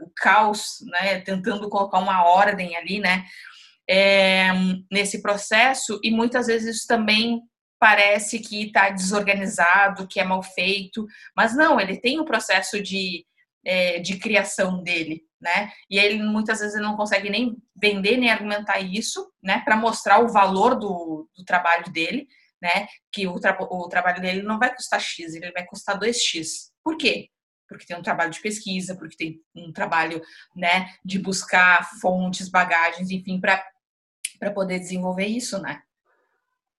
[0.00, 1.20] O caos, né?
[1.22, 3.24] Tentando colocar uma ordem ali, né?
[3.88, 4.52] É,
[4.88, 7.42] nesse processo e muitas vezes isso também
[7.80, 13.26] parece que está desorganizado, que é mal feito, mas não, ele tem um processo de,
[13.64, 15.72] é, de criação dele, né?
[15.88, 19.62] E ele muitas vezes não consegue nem vender nem argumentar isso, né?
[19.64, 22.28] Para mostrar o valor do, do trabalho dele,
[22.60, 22.86] né?
[23.10, 26.70] Que o, tra o trabalho dele não vai custar X, ele vai custar 2X.
[26.84, 27.30] Por quê?
[27.66, 30.20] Porque tem um trabalho de pesquisa, porque tem um trabalho,
[30.54, 33.64] né, de buscar fontes, bagagens, enfim, para
[34.52, 35.80] poder desenvolver isso, né?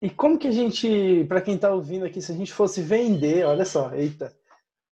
[0.01, 3.45] E como que a gente, para quem está ouvindo aqui, se a gente fosse vender,
[3.45, 4.35] olha só, eita,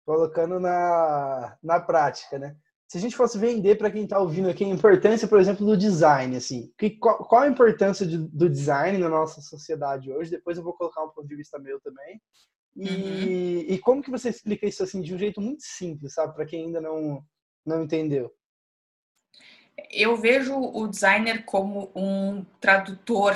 [0.05, 2.55] colocando na, na prática, né?
[2.87, 5.77] Se a gente fosse vender para quem está ouvindo aqui a importância, por exemplo, do
[5.77, 10.31] design, assim, que, qual, qual a importância de, do design na nossa sociedade hoje?
[10.31, 12.21] Depois eu vou colocar um ponto de vista meu também.
[12.75, 13.73] E, uhum.
[13.73, 16.65] e como que você explica isso assim de um jeito muito simples, sabe, para quem
[16.65, 17.23] ainda não
[17.65, 18.33] não entendeu?
[19.91, 23.35] Eu vejo o designer como um tradutor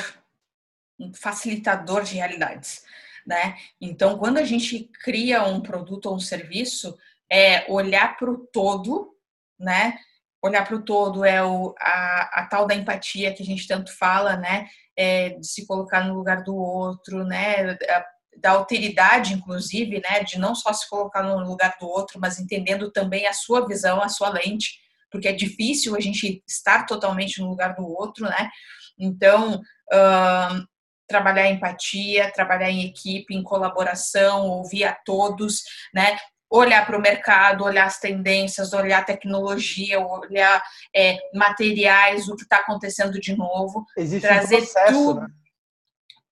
[1.03, 2.83] um facilitador de realidades,
[3.25, 3.57] né?
[3.79, 6.97] Então, quando a gente cria um produto ou um serviço,
[7.31, 9.15] é olhar para o todo,
[9.59, 9.97] né?
[10.41, 13.95] Olhar para o todo é o, a, a, tal da empatia que a gente tanto
[13.95, 14.67] fala, né?
[14.95, 17.77] É, de se colocar no lugar do outro, né?
[18.37, 20.23] Da alteridade, inclusive, né?
[20.23, 24.01] De não só se colocar no lugar do outro, mas entendendo também a sua visão,
[24.01, 28.49] a sua lente, porque é difícil a gente estar totalmente no lugar do outro, né?
[28.99, 29.61] Então,
[29.91, 30.67] uh,
[31.07, 35.63] trabalhar empatia, trabalhar em equipe, em colaboração, ouvir a todos,
[35.93, 36.17] né?
[36.49, 40.63] Olhar para o mercado, olhar as tendências, olhar a tecnologia, olhar
[40.95, 45.27] é, materiais, o que está acontecendo de novo, Existe trazer um processo, tudo, né?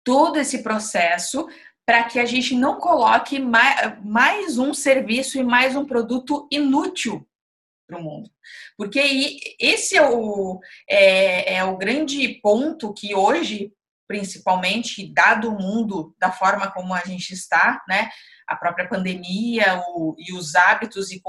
[0.04, 1.48] todo esse processo
[1.86, 7.28] para que a gente não coloque mais, mais um serviço e mais um produto inútil
[7.88, 8.30] para o mundo.
[8.78, 13.74] Porque esse é o, é, é o grande ponto que hoje
[14.12, 18.10] principalmente dado o mundo da forma como a gente está, né?
[18.46, 21.22] A própria pandemia o, e os hábitos de,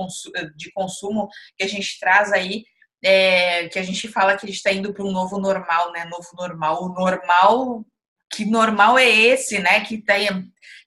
[0.56, 2.64] de consumo que a gente traz aí,
[3.00, 6.04] é, que a gente fala que a gente está indo para um novo normal, né?
[6.06, 6.82] Novo normal.
[6.82, 7.84] O normal,
[8.32, 9.80] que normal é esse, né?
[9.84, 10.28] Que tem,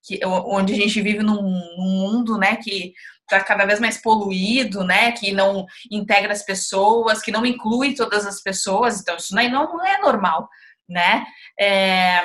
[0.04, 2.58] que, onde a gente vive num, num mundo, né?
[2.58, 5.14] Que está cada vez mais poluído, né?
[5.14, 9.00] Que não integra as pessoas, que não inclui todas as pessoas.
[9.00, 10.50] Então, isso não é, não é normal
[10.90, 11.26] né?
[11.60, 12.22] É,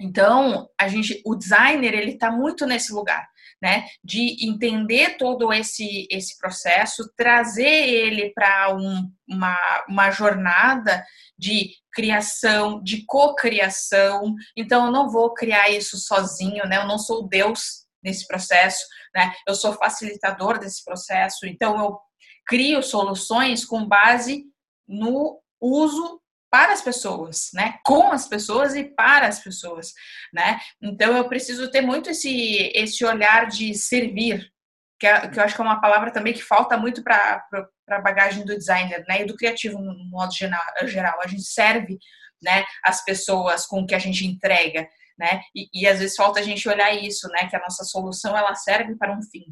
[0.00, 3.28] então, a gente, o designer, ele está muito nesse lugar,
[3.62, 3.86] né?
[4.02, 11.04] De entender todo esse, esse processo, trazer ele para um, uma, uma jornada
[11.38, 14.34] de criação, de cocriação.
[14.56, 16.78] Então, eu não vou criar isso sozinho, né?
[16.78, 18.82] Eu não sou Deus nesse processo,
[19.14, 19.34] né?
[19.46, 21.46] Eu sou facilitador desse processo.
[21.46, 21.98] Então, eu
[22.46, 24.44] crio soluções com base
[24.88, 26.19] no uso
[26.50, 27.78] para as pessoas, né?
[27.84, 29.92] Com as pessoas e para as pessoas,
[30.32, 30.58] né?
[30.82, 34.50] Então eu preciso ter muito esse esse olhar de servir,
[34.98, 37.44] que, é, que eu acho que é uma palavra também que falta muito para
[37.88, 39.22] a bagagem do designer, né?
[39.22, 41.20] E do criativo no modo geral.
[41.22, 41.98] A gente serve,
[42.42, 42.64] né?
[42.84, 45.42] As pessoas com o que a gente entrega, né?
[45.54, 47.46] E, e às vezes falta a gente olhar isso, né?
[47.48, 49.46] Que a nossa solução ela serve para um fim.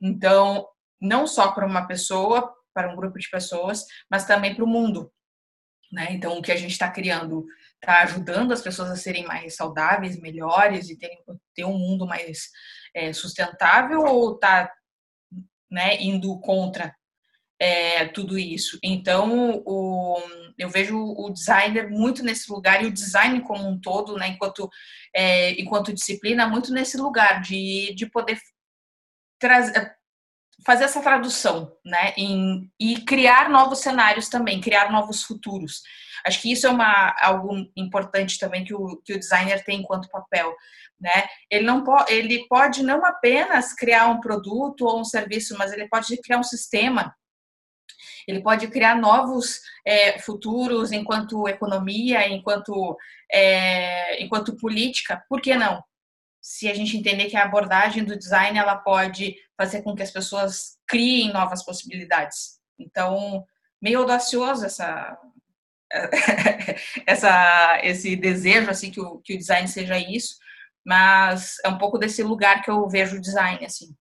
[0.00, 0.66] Então
[1.00, 5.10] não só para uma pessoa, para um grupo de pessoas, mas também para o mundo,
[5.92, 6.08] né?
[6.10, 10.20] Então, o que a gente está criando está ajudando as pessoas a serem mais saudáveis,
[10.20, 11.18] melhores e terem,
[11.54, 12.50] ter um mundo mais
[12.94, 14.70] é, sustentável ou está
[15.70, 16.94] né, indo contra
[17.58, 18.78] é, tudo isso.
[18.82, 20.18] Então, o,
[20.58, 24.68] eu vejo o designer muito nesse lugar e o design como um todo, né, enquanto,
[25.14, 28.38] é, enquanto disciplina, muito nesse lugar de, de poder
[29.38, 29.94] trazer
[30.64, 35.82] fazer essa tradução, né, em, e criar novos cenários também, criar novos futuros.
[36.26, 40.10] Acho que isso é uma, algo importante também que o, que o designer tem enquanto
[40.10, 40.54] papel,
[41.00, 41.26] né?
[41.50, 45.88] Ele não pode, ele pode não apenas criar um produto ou um serviço, mas ele
[45.88, 47.14] pode criar um sistema.
[48.28, 52.96] Ele pode criar novos é, futuros enquanto economia, enquanto
[53.32, 55.24] é, enquanto política.
[55.28, 55.82] Por que não?
[56.40, 60.10] Se a gente entender que a abordagem do design ela pode fazer com que as
[60.10, 62.58] pessoas criem novas possibilidades.
[62.78, 63.44] Então,
[63.80, 65.18] meio audacioso essa
[67.06, 70.36] essa, esse desejo assim que o, que o design seja isso,
[70.82, 73.94] mas é um pouco desse lugar que eu vejo o design assim.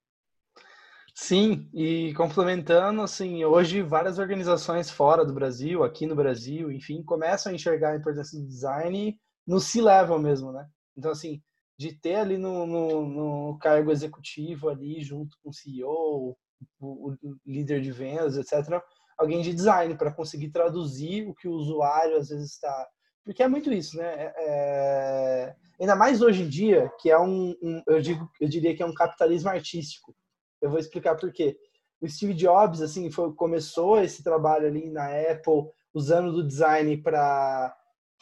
[1.14, 7.52] Sim, e complementando, assim, hoje várias organizações fora do Brasil, aqui no Brasil, enfim, começam
[7.52, 10.66] a enxergar a importância do design no C-level mesmo, né?
[10.96, 11.42] Então, assim,
[11.80, 16.38] de ter ali no, no, no cargo executivo ali, junto com o CEO,
[16.78, 17.16] o, o
[17.46, 18.84] líder de vendas, etc.,
[19.18, 22.86] alguém de design para conseguir traduzir o que o usuário às vezes está.
[23.24, 24.14] Porque é muito isso, né?
[24.14, 24.34] É...
[24.36, 28.84] é ainda mais hoje em dia, que é um, um, eu, digo, eu diria que
[28.84, 30.14] é um capitalismo artístico.
[30.62, 31.58] Eu vou explicar por quê.
[32.02, 37.74] O Steve Jobs, assim, foi, começou esse trabalho ali na Apple, usando do design para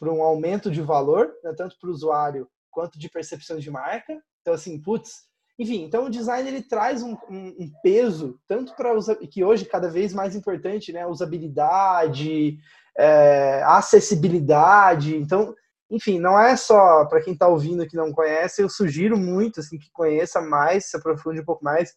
[0.03, 1.55] um aumento de valor, né?
[1.57, 4.13] tanto para o usuário quanto de percepção de marca.
[4.39, 5.23] Então, assim, putz,
[5.57, 8.91] enfim, então o design ele traz um, um, um peso tanto para
[9.31, 11.07] que hoje cada vez mais importante, né?
[11.07, 12.59] Usabilidade,
[12.95, 15.15] é, acessibilidade.
[15.15, 15.55] Então,
[15.89, 19.79] enfim, não é só para quem está ouvindo que não conhece, eu sugiro muito assim
[19.79, 21.95] que conheça mais, se aprofunde um pouco mais,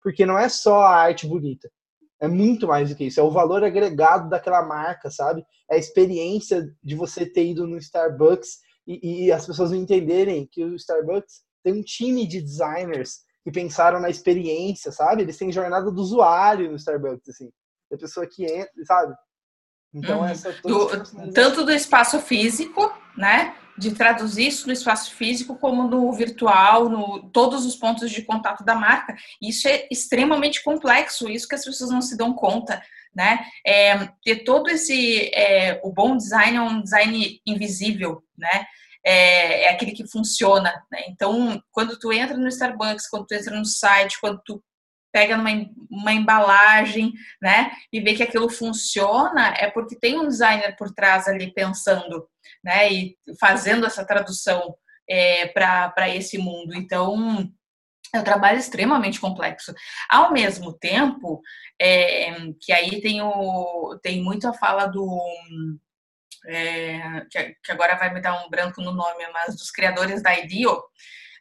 [0.00, 1.68] porque não é só a arte bonita.
[2.20, 3.18] É muito mais do que isso.
[3.18, 5.42] É o valor agregado daquela marca, sabe?
[5.68, 10.64] É a experiência de você ter ido no Starbucks e, e as pessoas entenderem que
[10.64, 15.22] o Starbucks tem um time de designers que pensaram na experiência, sabe?
[15.22, 17.50] Eles têm jornada do usuário no Starbucks, assim.
[17.92, 19.14] A pessoa que entra, sabe?
[19.92, 20.26] Então, uhum.
[20.26, 23.56] essa do, tanto do espaço físico, né?
[23.76, 28.62] De traduzir isso no espaço físico como no virtual, no todos os pontos de contato
[28.64, 29.16] da marca.
[29.42, 32.80] Isso é extremamente complexo, isso que as pessoas não se dão conta,
[33.14, 33.44] né?
[33.66, 38.66] É, ter todo esse é, o bom design é um design invisível, né?
[39.04, 40.72] é, é aquele que funciona.
[40.90, 41.04] Né?
[41.08, 44.62] Então, quando tu entra no Starbucks, quando tu entra no site, quando tu
[45.12, 45.50] pega numa
[45.90, 51.26] uma embalagem, né, e vê que aquilo funciona, é porque tem um designer por trás
[51.26, 52.28] ali pensando,
[52.62, 54.76] né, e fazendo essa tradução
[55.08, 56.76] é, para esse mundo.
[56.76, 57.50] Então,
[58.14, 59.74] é um trabalho extremamente complexo.
[60.08, 61.40] Ao mesmo tempo,
[61.80, 65.06] é, que aí tem, o, tem muito a fala do
[66.46, 70.36] é, que, que, agora vai me dar um branco no nome, mas dos criadores da
[70.38, 70.82] IDEO,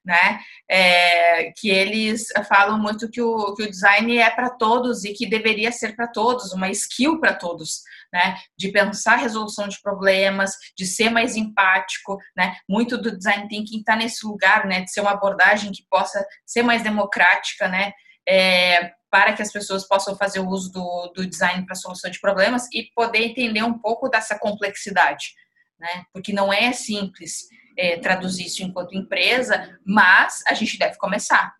[0.05, 0.39] né?
[0.69, 5.27] É, que eles falam muito que o, que o design é para todos e que
[5.27, 7.81] deveria ser para todos, uma skill para todos,
[8.11, 8.37] né?
[8.57, 12.55] De pensar resolução de problemas, de ser mais empático, né?
[12.67, 14.81] Muito do design thinking está nesse lugar, né?
[14.81, 17.91] De ser uma abordagem que possa ser mais democrática, né?
[18.27, 22.19] É, para que as pessoas possam fazer o uso do, do design para solução de
[22.19, 25.33] problemas e poder entender um pouco dessa complexidade,
[25.79, 26.05] né?
[26.13, 31.55] Porque não é simples é, traduzir isso enquanto empresa, mas a gente deve começar.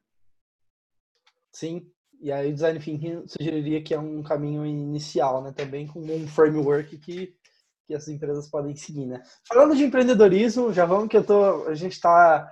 [1.51, 1.85] Sim,
[2.21, 5.53] e aí o design thinking sugeriria que é um caminho inicial, né?
[5.55, 7.35] Também com um framework que
[7.87, 9.19] que as empresas podem seguir, né?
[9.47, 12.47] Falando de empreendedorismo, já vamos que eu tô, a gente está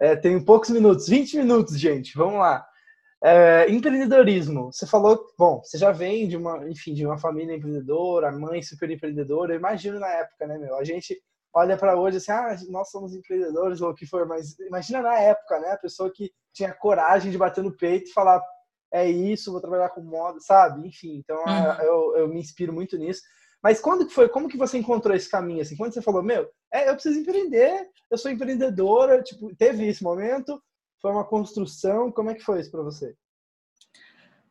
[0.00, 2.16] é, tem poucos minutos, 20 minutos, gente.
[2.16, 2.66] Vamos lá.
[3.22, 4.72] É, empreendedorismo.
[4.72, 8.90] Você falou, bom, você já vem de uma, enfim, de uma família empreendedora, mãe super
[8.90, 9.52] empreendedora.
[9.52, 10.76] Eu imagino na época, né, meu?
[10.76, 11.20] A gente
[11.52, 15.18] olha para hoje assim, ah, nós somos empreendedores ou o que for, mas imagina na
[15.18, 15.72] época, né?
[15.72, 18.42] A pessoa que tinha coragem de bater no peito e falar,
[18.92, 20.86] é isso, vou trabalhar com moda, sabe?
[20.88, 21.82] Enfim, então uhum.
[21.82, 23.22] eu, eu me inspiro muito nisso.
[23.62, 24.28] Mas quando que foi?
[24.28, 25.76] Como que você encontrou esse caminho assim?
[25.76, 30.60] Quando você falou, meu, é, eu preciso empreender, eu sou empreendedora, tipo, teve esse momento?
[31.00, 32.12] Foi uma construção?
[32.12, 33.14] Como é que foi isso para você?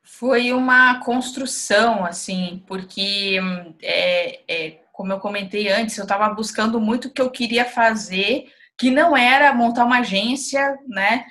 [0.03, 3.39] Foi uma construção, assim, porque,
[3.81, 8.51] é, é, como eu comentei antes, eu estava buscando muito o que eu queria fazer,
[8.77, 11.25] que não era montar uma agência, né?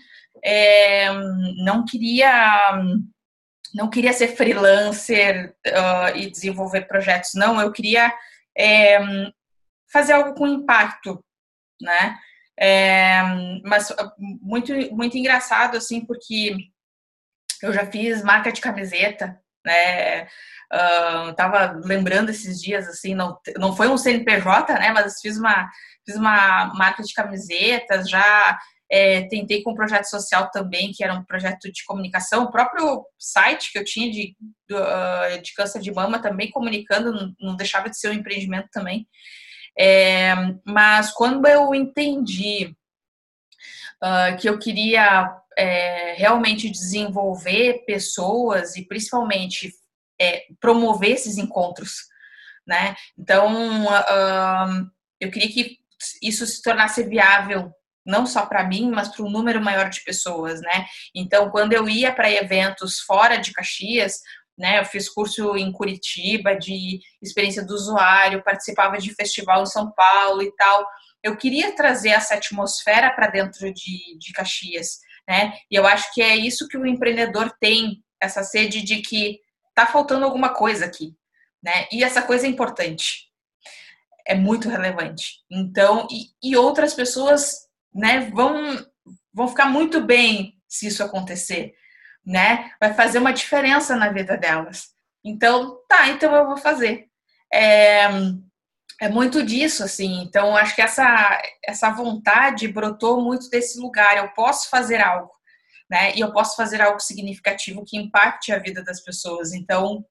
[0.45, 1.09] É,
[1.65, 2.79] não queria
[3.75, 7.61] não queria ser freelancer uh, e desenvolver projetos, não.
[7.61, 8.13] Eu queria
[8.57, 8.99] é,
[9.93, 11.23] fazer algo com impacto,
[11.81, 12.19] né?
[12.61, 13.23] É,
[13.65, 16.57] mas ah, muito, muito engraçado, assim, porque
[17.63, 20.25] eu já fiz marca de camiseta, né?
[20.71, 24.91] Uh, tava lembrando esses dias, assim, não, não foi um CNPJ, né?
[24.93, 25.69] Mas fiz uma,
[26.05, 28.59] fiz uma marca de camisetas, já
[28.91, 32.45] é, tentei com um projeto social também, que era um projeto de comunicação.
[32.45, 34.35] O próprio site que eu tinha de,
[34.73, 39.07] uh, de câncer de mama também comunicando, não, não deixava de ser um empreendimento também.
[39.79, 42.75] É, mas quando eu entendi
[44.03, 49.73] uh, que eu queria é, realmente desenvolver pessoas e principalmente
[50.21, 52.07] é, promover esses encontros,
[52.67, 52.95] né?
[53.17, 55.79] Então, uh, eu queria que
[56.23, 57.73] isso se tornasse viável
[58.07, 60.87] não só para mim, mas para um número maior de pessoas, né?
[61.15, 64.15] Então, quando eu ia para eventos fora de Caxias,
[64.59, 69.93] né, eu fiz curso em Curitiba de experiência do usuário, participava de festival em São
[69.93, 70.85] Paulo e tal.
[71.23, 74.99] Eu queria trazer essa atmosfera para dentro de, de Caxias,
[75.29, 75.53] né?
[75.71, 79.39] E eu acho que é isso que o empreendedor tem, essa sede de que
[79.75, 81.15] tá faltando alguma coisa aqui,
[81.63, 81.87] né?
[81.93, 83.29] E essa coisa é importante,
[84.27, 85.35] é muito relevante.
[85.49, 88.77] Então, e, e outras pessoas né, vão,
[89.33, 91.75] vão ficar muito bem se isso acontecer,
[92.29, 92.73] né?
[92.79, 94.91] Vai fazer uma diferença na vida delas.
[95.25, 97.07] Então, tá, então eu vou fazer.
[97.51, 98.07] É,
[99.01, 100.21] é muito disso, assim.
[100.23, 104.19] Então, acho que essa, essa vontade brotou muito desse lugar.
[104.19, 105.33] Eu posso fazer algo,
[105.91, 106.15] né?
[106.15, 109.55] E eu posso fazer algo significativo que impacte a vida das pessoas.
[109.55, 110.05] Então,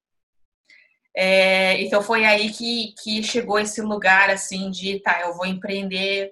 [1.15, 6.32] é, então foi aí que, que chegou esse lugar, assim, de, tá, eu vou empreender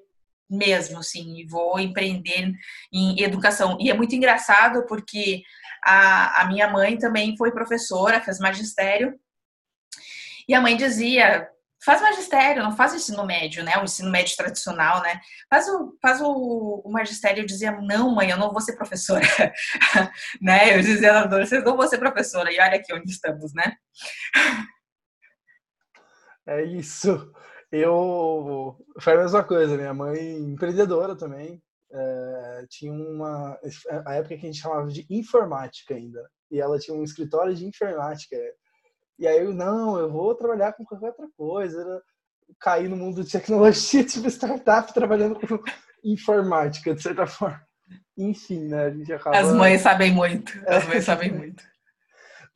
[0.50, 2.52] mesmo, assim, e vou empreender
[2.92, 3.78] em educação.
[3.80, 5.44] E é muito engraçado porque
[5.84, 9.20] a, a minha mãe também foi professora, fez magistério,
[10.48, 11.50] e a mãe dizia,
[11.84, 13.78] faz magistério, não faz ensino médio, né?
[13.78, 15.20] O ensino médio tradicional, né?
[15.50, 17.42] Faz o, faz o, o magistério.
[17.42, 19.22] Eu dizia, não, mãe, eu não vou ser professora,
[20.42, 20.76] né?
[20.76, 22.52] Eu dizia, vocês não vão ser professora.
[22.52, 23.76] E olha aqui onde estamos, né?
[26.48, 27.32] É isso.
[27.78, 31.62] Eu foi a mesma coisa, minha mãe empreendedora também.
[31.92, 33.58] É, tinha uma
[34.06, 37.66] a época que a gente chamava de informática ainda e ela tinha um escritório de
[37.66, 38.36] informática
[39.20, 42.02] e aí eu não eu vou trabalhar com qualquer outra coisa
[42.60, 45.64] cair no mundo de tecnologia tipo startup trabalhando com
[46.04, 47.62] informática de certa forma
[48.18, 51.64] enfim né a gente acaba as mães sabem muito as mães sabem muito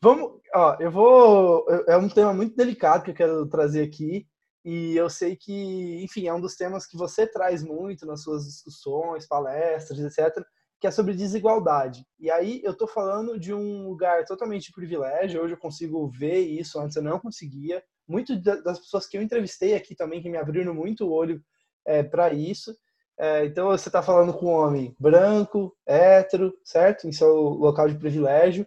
[0.02, 4.28] vamos ó eu vou é um tema muito delicado que eu quero trazer aqui
[4.64, 8.46] e eu sei que, enfim, é um dos temas que você traz muito nas suas
[8.46, 10.44] discussões, palestras, etc.,
[10.80, 12.06] que é sobre desigualdade.
[12.18, 16.40] E aí eu estou falando de um lugar totalmente de privilégio, hoje eu consigo ver
[16.40, 17.84] isso, antes eu não conseguia.
[18.08, 21.44] Muito das pessoas que eu entrevistei aqui também, que me abriram muito o olho
[21.86, 22.76] é, para isso.
[23.18, 27.08] É, então você está falando com um homem branco, hétero, certo?
[27.08, 28.66] Em seu local de privilégio.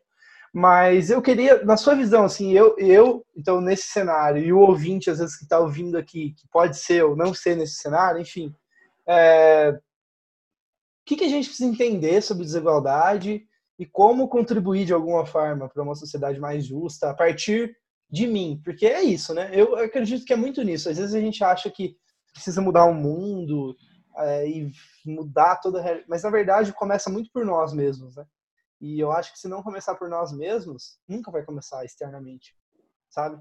[0.53, 5.09] Mas eu queria, na sua visão, assim, eu, eu então, nesse cenário, e o ouvinte,
[5.09, 8.55] às vezes, que está ouvindo aqui, que pode ser ou não ser nesse cenário, enfim,
[9.09, 9.71] é,
[11.03, 13.47] o que, que a gente precisa entender sobre desigualdade
[13.79, 17.75] e como contribuir de alguma forma para uma sociedade mais justa a partir
[18.11, 18.61] de mim?
[18.63, 19.51] Porque é isso, né?
[19.53, 20.89] Eu acredito que é muito nisso.
[20.89, 21.97] Às vezes a gente acha que
[22.33, 23.75] precisa mudar o mundo
[24.19, 24.71] é, e
[25.05, 26.01] mudar toda a...
[26.07, 28.25] Mas, na verdade, começa muito por nós mesmos, né?
[28.83, 32.53] E eu acho que se não começar por nós mesmos, nunca vai começar externamente,
[33.09, 33.41] sabe?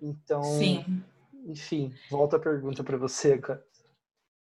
[0.00, 1.02] Então, Sim.
[1.46, 3.64] enfim, volta a pergunta para você, cara.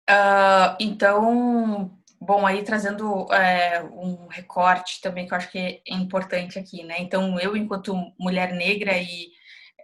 [0.08, 6.58] Uh, então, bom, aí trazendo é, um recorte também que eu acho que é importante
[6.58, 6.96] aqui, né?
[7.00, 9.28] Então, eu, enquanto mulher negra e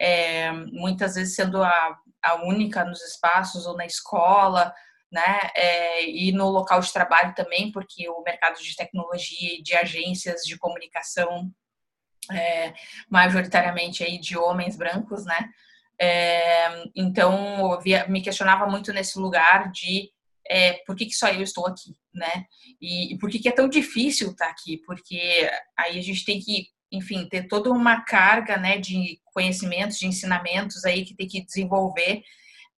[0.01, 4.75] é, muitas vezes sendo a, a única nos espaços ou na escola,
[5.11, 5.51] né?
[5.55, 10.43] É, e no local de trabalho também, porque o mercado de tecnologia e de agências
[10.43, 11.51] de comunicação
[12.31, 12.75] é,
[13.09, 15.51] majoritariamente aí de homens brancos, né?
[16.01, 20.11] É, então eu via, me questionava muito nesse lugar de
[20.49, 22.45] é, por que, que só eu estou aqui, né?
[22.81, 24.79] E, e por que, que é tão difícil estar aqui?
[24.87, 30.07] Porque aí a gente tem que, enfim, ter toda uma carga, né, de conhecimentos, de
[30.07, 32.23] ensinamentos aí que tem que desenvolver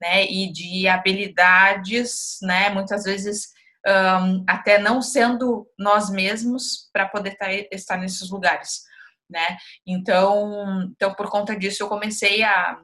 [0.03, 3.51] né, e de habilidades, né, muitas vezes
[3.87, 7.37] um, até não sendo nós mesmos para poder
[7.71, 8.83] estar nesses lugares,
[9.31, 9.57] né?
[9.87, 12.81] Então, então por conta disso eu comecei a,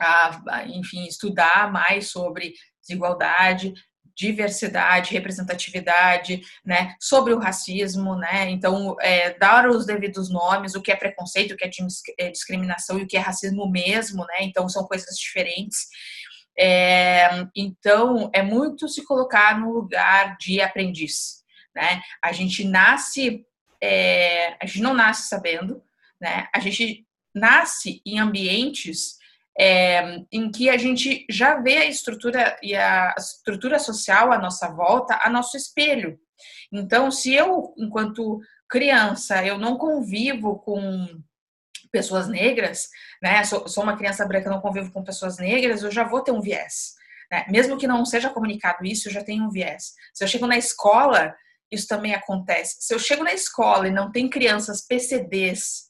[0.00, 3.72] a, enfim, estudar mais sobre desigualdade,
[4.16, 10.92] diversidade, representatividade, né, sobre o racismo, né, então é, dar os devidos nomes, o que
[10.92, 11.64] é preconceito, o que
[12.18, 15.88] é discriminação e o que é racismo mesmo, né, então são coisas diferentes
[16.58, 21.42] é, então, é muito se colocar no lugar de aprendiz,
[21.74, 22.00] né?
[22.22, 23.44] A gente nasce,
[23.80, 25.82] é, a gente não nasce sabendo,
[26.20, 26.48] né?
[26.54, 29.18] A gente nasce em ambientes
[29.58, 34.68] é, em que a gente já vê a estrutura e a estrutura social à nossa
[34.68, 36.18] volta, a nosso espelho.
[36.72, 41.20] Então, se eu, enquanto criança, eu não convivo com
[41.94, 42.88] pessoas negras,
[43.22, 43.44] né?
[43.44, 46.40] Sou, sou uma criança branca, não convivo com pessoas negras, eu já vou ter um
[46.40, 46.94] viés.
[47.30, 47.46] Né?
[47.48, 49.92] Mesmo que não seja comunicado isso, eu já tenho um viés.
[50.12, 51.34] Se eu chego na escola,
[51.70, 52.78] isso também acontece.
[52.80, 55.84] Se eu chego na escola e não tem crianças PCDs,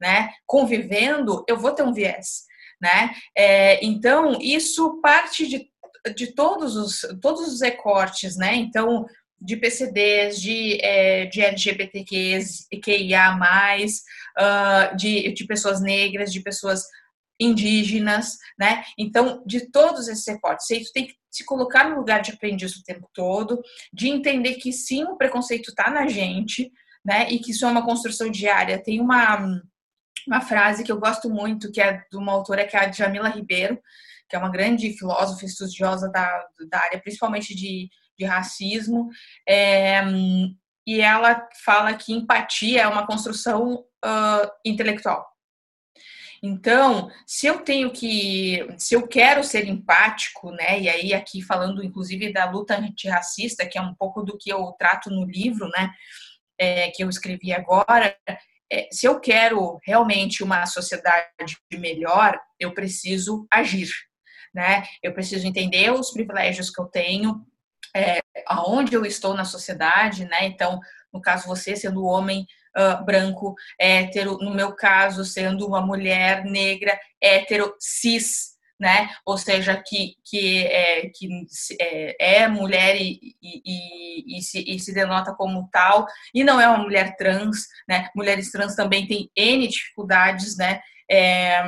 [0.00, 2.48] né, convivendo, eu vou ter um viés
[2.80, 3.14] né?
[3.36, 5.70] É, então, isso parte de,
[6.16, 8.54] de todos, os, todos os recortes, né?
[8.54, 9.06] Então,
[9.40, 11.40] de PCDs, de, é, de
[14.38, 16.84] uh, de, de pessoas negras, de pessoas
[17.40, 18.84] indígenas, né?
[18.98, 22.84] Então, de todos esses recortes, você tem que se colocar no lugar de aprendiz o
[22.84, 23.62] tempo todo,
[23.92, 26.70] de entender que sim, o preconceito está na gente,
[27.04, 27.30] né?
[27.30, 28.82] E que isso é uma construção diária.
[28.82, 29.60] Tem uma
[30.26, 33.28] uma frase que eu gosto muito, que é de uma autora que é a Jamila
[33.28, 33.80] Ribeiro,
[34.28, 37.88] que é uma grande filósofa estudiosa da, da área, principalmente de,
[38.20, 39.08] de racismo,
[39.48, 40.02] é,
[40.86, 45.26] e ela fala que empatia é uma construção uh, intelectual.
[46.42, 51.84] Então, se eu tenho que, se eu quero ser empático, né, e aí aqui falando
[51.84, 55.90] inclusive da luta antirracista, que é um pouco do que eu trato no livro, né,
[56.58, 58.16] é, que eu escrevi agora,
[58.72, 63.90] é, se eu quero realmente uma sociedade melhor, eu preciso agir,
[64.54, 64.84] né?
[65.02, 67.44] Eu preciso entender os privilégios que eu tenho,
[67.94, 70.44] é, aonde eu estou na sociedade, né?
[70.46, 70.80] Então,
[71.12, 76.98] no caso você sendo homem uh, branco, hétero, no meu caso sendo uma mulher negra,
[77.20, 79.10] hétero, cis, né?
[79.26, 81.28] Ou seja, que, que, é, que
[81.78, 86.66] é, é mulher e, e, e, se, e, se, denota como tal, e não é
[86.66, 88.08] uma mulher trans, né?
[88.16, 90.80] Mulheres trans também têm N dificuldades, né?
[91.10, 91.60] É,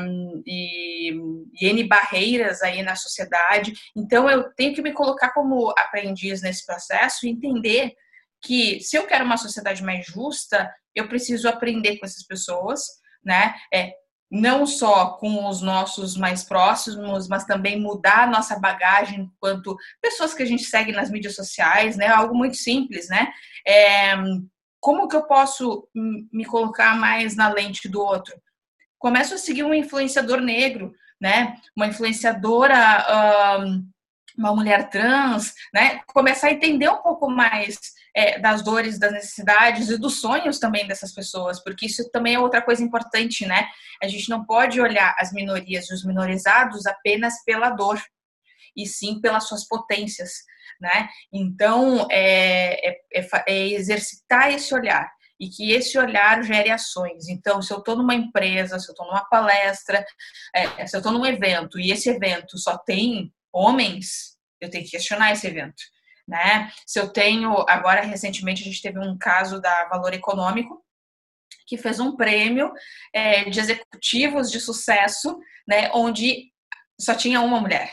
[0.47, 1.12] e,
[1.61, 3.72] e N barreiras aí na sociedade.
[3.97, 7.93] Então, eu tenho que me colocar como aprendiz nesse processo e entender
[8.40, 12.84] que se eu quero uma sociedade mais justa, eu preciso aprender com essas pessoas,
[13.24, 13.55] né?
[13.72, 13.93] É,
[14.30, 20.43] não só com os nossos mais próximos, mas também mudar nossa bagagem enquanto pessoas que
[20.43, 22.07] a gente segue nas mídias sociais, né?
[22.09, 23.30] Algo muito simples, né?
[23.66, 24.16] É,
[24.80, 28.34] como que eu posso me colocar mais na lente do outro?
[29.03, 31.57] Começo a seguir um influenciador negro, né?
[31.76, 33.05] Uma influenciadora,
[34.38, 36.00] uma mulher trans, né?
[36.07, 37.80] Começar a entender um pouco mais
[38.14, 42.38] é, das dores, das necessidades e dos sonhos também dessas pessoas, porque isso também é
[42.38, 43.66] outra coisa importante, né?
[44.00, 48.00] A gente não pode olhar as minorias e os minorizados apenas pela dor,
[48.76, 50.44] e sim pelas suas potências,
[50.80, 51.09] né?
[51.32, 57.28] Então, é, é, é, é exercitar esse olhar e que esse olhar gere ações.
[57.28, 60.04] Então, se eu estou numa empresa, se eu estou numa palestra,
[60.54, 64.90] é, se eu estou num evento e esse evento só tem homens, eu tenho que
[64.90, 65.82] questionar esse evento
[66.26, 66.70] né?
[66.86, 70.82] Se eu tenho, agora recentemente a gente teve um caso da Valor Econômico,
[71.66, 72.72] que fez um prêmio
[73.12, 75.90] é, de executivos de sucesso, né?
[75.92, 76.50] Onde
[77.00, 77.92] só tinha uma mulher,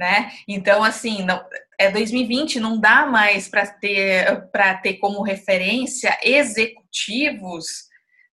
[0.00, 0.32] né?
[0.48, 1.44] Então, assim, não,
[1.78, 7.66] é 2020, não dá mais para ter para ter como referência executivos,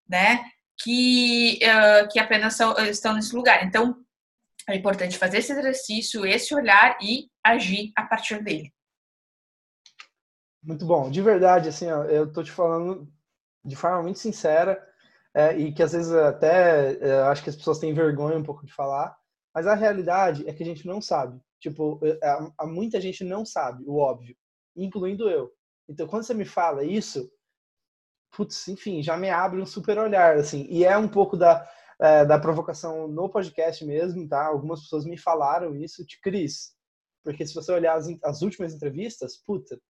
[0.08, 0.42] né?
[0.82, 3.66] Que, uh, que apenas são, estão nesse lugar.
[3.66, 3.96] Então,
[4.66, 8.72] é importante fazer esse exercício, esse olhar e agir a partir dele.
[10.62, 11.10] Muito bom.
[11.10, 13.06] De verdade, assim, ó, eu tô te falando
[13.62, 14.82] de forma muito sincera
[15.34, 18.64] é, e que às vezes até é, acho que as pessoas têm vergonha um pouco
[18.64, 19.14] de falar,
[19.54, 21.38] mas a realidade é que a gente não sabe.
[21.60, 24.36] Tipo, a, a muita gente não sabe o óbvio,
[24.76, 25.52] incluindo eu.
[25.88, 27.30] Então, quando você me fala isso,
[28.30, 30.66] putz, enfim, já me abre um super olhar, assim.
[30.68, 31.68] E é um pouco da,
[32.00, 34.46] é, da provocação no podcast mesmo, tá?
[34.46, 36.72] Algumas pessoas me falaram isso de Cris.
[37.24, 39.80] Porque se você olhar as, as últimas entrevistas, puta,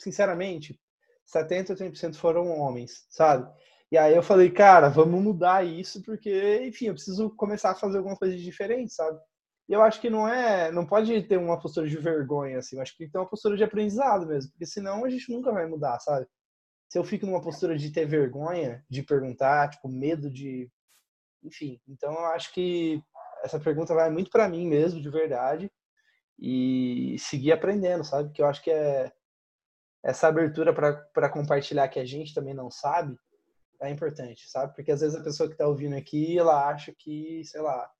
[0.00, 0.78] sinceramente,
[1.26, 3.50] 70, 80% foram homens, sabe?
[3.90, 7.98] E aí eu falei, cara, vamos mudar isso, porque, enfim, eu preciso começar a fazer
[7.98, 9.18] alguma coisa diferente, sabe?
[9.68, 12.82] E eu acho que não é, não pode ter uma postura de vergonha, assim, eu
[12.82, 15.52] acho que tem que ter uma postura de aprendizado mesmo, porque senão a gente nunca
[15.52, 16.26] vai mudar, sabe?
[16.88, 20.70] Se eu fico numa postura de ter vergonha, de perguntar, tipo, medo de.
[21.42, 23.02] Enfim, então eu acho que
[23.42, 25.70] essa pergunta vai muito para mim mesmo, de verdade,
[26.38, 28.32] e seguir aprendendo, sabe?
[28.32, 29.12] Que eu acho que é
[30.04, 33.18] essa abertura para compartilhar que a gente também não sabe
[33.80, 34.74] é importante, sabe?
[34.74, 37.90] Porque às vezes a pessoa que está ouvindo aqui, ela acha que, sei lá,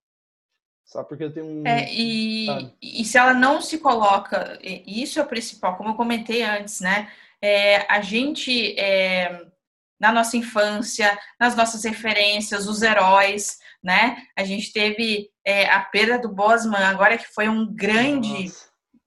[0.87, 1.67] só porque eu tenho um.
[1.67, 2.47] É, e,
[2.81, 7.11] e se ela não se coloca, isso é o principal, como eu comentei antes, né?
[7.43, 9.47] É, a gente é,
[9.99, 14.17] na nossa infância, nas nossas referências, os heróis, né?
[14.37, 18.51] A gente teve é, a perda do Bosman agora que foi um grande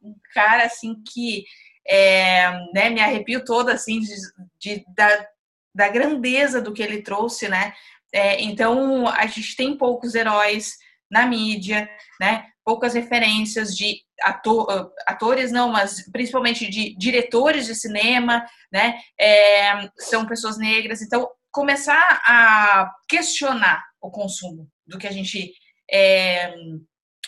[0.02, 1.46] um cara assim que
[1.88, 4.16] é, né, me arrepio toda assim de,
[4.60, 5.28] de, da,
[5.74, 7.74] da grandeza do que ele trouxe, né?
[8.12, 10.78] É, então a gente tem poucos heróis
[11.10, 11.90] na mídia,
[12.20, 12.46] né?
[12.64, 19.00] Poucas referências de ator, atores, não, mas principalmente de diretores de cinema, né?
[19.20, 21.02] É, são pessoas negras.
[21.02, 25.52] Então começar a questionar o consumo do que a gente
[25.92, 26.54] é,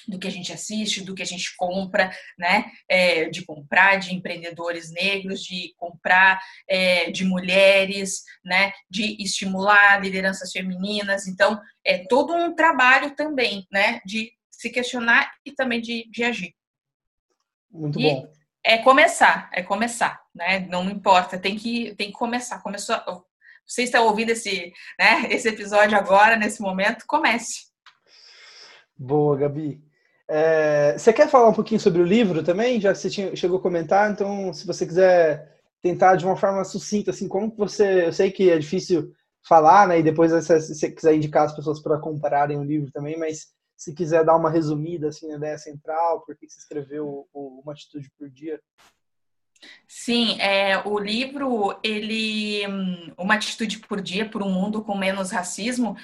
[0.08, 2.72] do que a gente assiste, do que a gente compra, né?
[2.88, 8.72] É, de comprar de empreendedores negros, de comprar é, de mulheres, né?
[8.90, 11.28] De estimular lideranças femininas.
[11.28, 14.02] Então, é todo um trabalho também, né?
[14.06, 16.56] De se questionar e também de, de agir.
[17.72, 18.32] Muito e bom.
[18.64, 20.60] É começar, é começar, né?
[20.60, 22.62] Não importa, tem que, tem que começar.
[22.62, 22.96] Começou,
[23.66, 27.72] você está ouvindo esse, né, esse episódio agora, nesse momento, comece.
[28.96, 29.82] Boa, Gabi.
[30.34, 33.60] É, você quer falar um pouquinho sobre o livro também, já que você tinha, chegou
[33.60, 34.10] a comentar?
[34.10, 38.06] Então, se você quiser tentar de uma forma sucinta, assim, como você.
[38.08, 39.14] Eu sei que é difícil
[39.46, 40.00] falar, né?
[40.00, 43.94] E depois, se você quiser indicar as pessoas para comprarem o livro também, mas se
[43.94, 48.30] quiser dar uma resumida, assim, na ideia central, por que você escreveu Uma Atitude por
[48.30, 48.58] Dia.
[49.86, 52.62] Sim, é, o livro, ele,
[53.18, 55.98] Uma Atitude por Dia por um Mundo com Menos Racismo,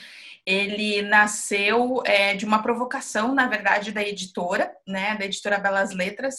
[0.48, 6.36] ele nasceu é, de uma provocação, na verdade, da editora, né, da editora Belas Letras,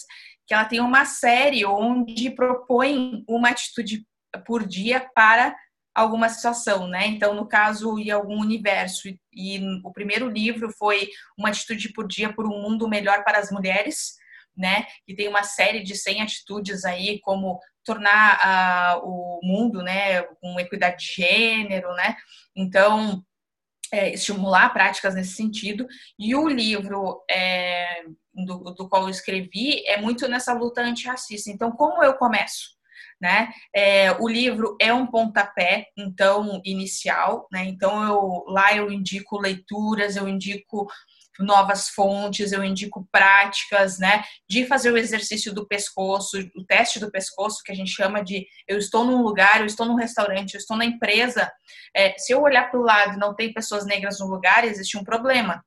[0.47, 4.03] que ela tem uma série onde propõe uma atitude
[4.47, 5.55] por dia para
[5.93, 7.05] alguma situação, né?
[7.05, 9.09] Então, no caso, em algum universo.
[9.31, 13.51] E o primeiro livro foi Uma Atitude por Dia por um Mundo Melhor para as
[13.51, 14.15] Mulheres,
[14.57, 14.87] né?
[15.07, 20.59] E tem uma série de 100 atitudes aí, como tornar uh, o mundo, né, com
[20.59, 22.15] equidade de gênero, né?
[22.55, 23.23] Então,
[23.91, 25.87] é, estimular práticas nesse sentido.
[26.17, 31.49] E o livro é, do, do, qual eu escrevi é muito nessa luta antirracista.
[31.49, 32.77] Então, como eu começo?
[33.21, 33.49] Né?
[33.75, 37.65] É, o livro é um pontapé, então, inicial, né?
[37.65, 40.87] Então, eu, lá eu indico leituras, eu indico
[41.39, 47.09] novas fontes, eu indico práticas, né, de fazer o exercício do pescoço, o teste do
[47.09, 50.59] pescoço, que a gente chama de eu estou num lugar, eu estou num restaurante, eu
[50.59, 51.51] estou na empresa,
[51.95, 54.97] é, se eu olhar para o lado e não tem pessoas negras no lugar, existe
[54.97, 55.63] um problema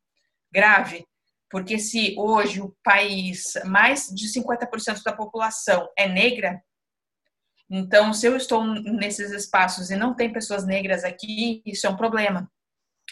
[0.53, 1.07] grave,
[1.51, 6.63] porque se hoje o país, mais de 50% da população é negra,
[7.71, 11.97] então se eu estou nesses espaços e não tem pessoas negras aqui, isso é um
[11.97, 12.51] problema.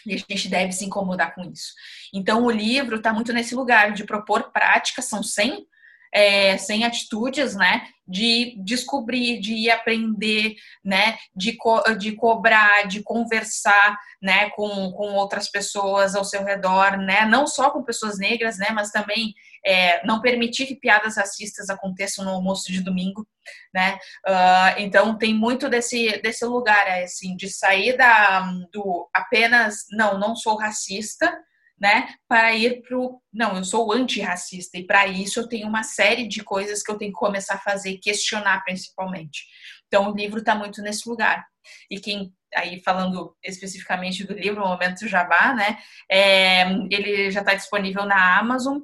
[0.05, 1.73] E a gente deve se incomodar com isso.
[2.13, 5.65] Então, o livro está muito nesse lugar de propor práticas, são 100,
[6.13, 7.87] é, 100 atitudes, né?
[8.07, 11.17] De descobrir, de aprender, né?
[11.35, 14.49] De, co de cobrar, de conversar, né?
[14.51, 17.25] Com, com outras pessoas ao seu redor, né?
[17.25, 18.69] Não só com pessoas negras, né?
[18.71, 19.33] Mas também
[19.65, 23.25] é, não permitir que piadas racistas aconteçam no almoço de domingo,
[23.73, 23.97] né?
[24.27, 30.35] Uh, então tem muito desse, desse lugar, assim, de sair da, do apenas, não, não
[30.35, 31.31] sou racista,
[31.79, 32.13] né?
[32.27, 36.27] Para ir para o, não, eu sou antirracista, e para isso eu tenho uma série
[36.27, 39.45] de coisas que eu tenho que começar a fazer, questionar principalmente.
[39.87, 41.45] Então o livro está muito nesse lugar.
[41.89, 45.77] E quem aí falando especificamente do livro, o Momento Jabá, né?
[46.09, 48.79] É, ele já está disponível na Amazon,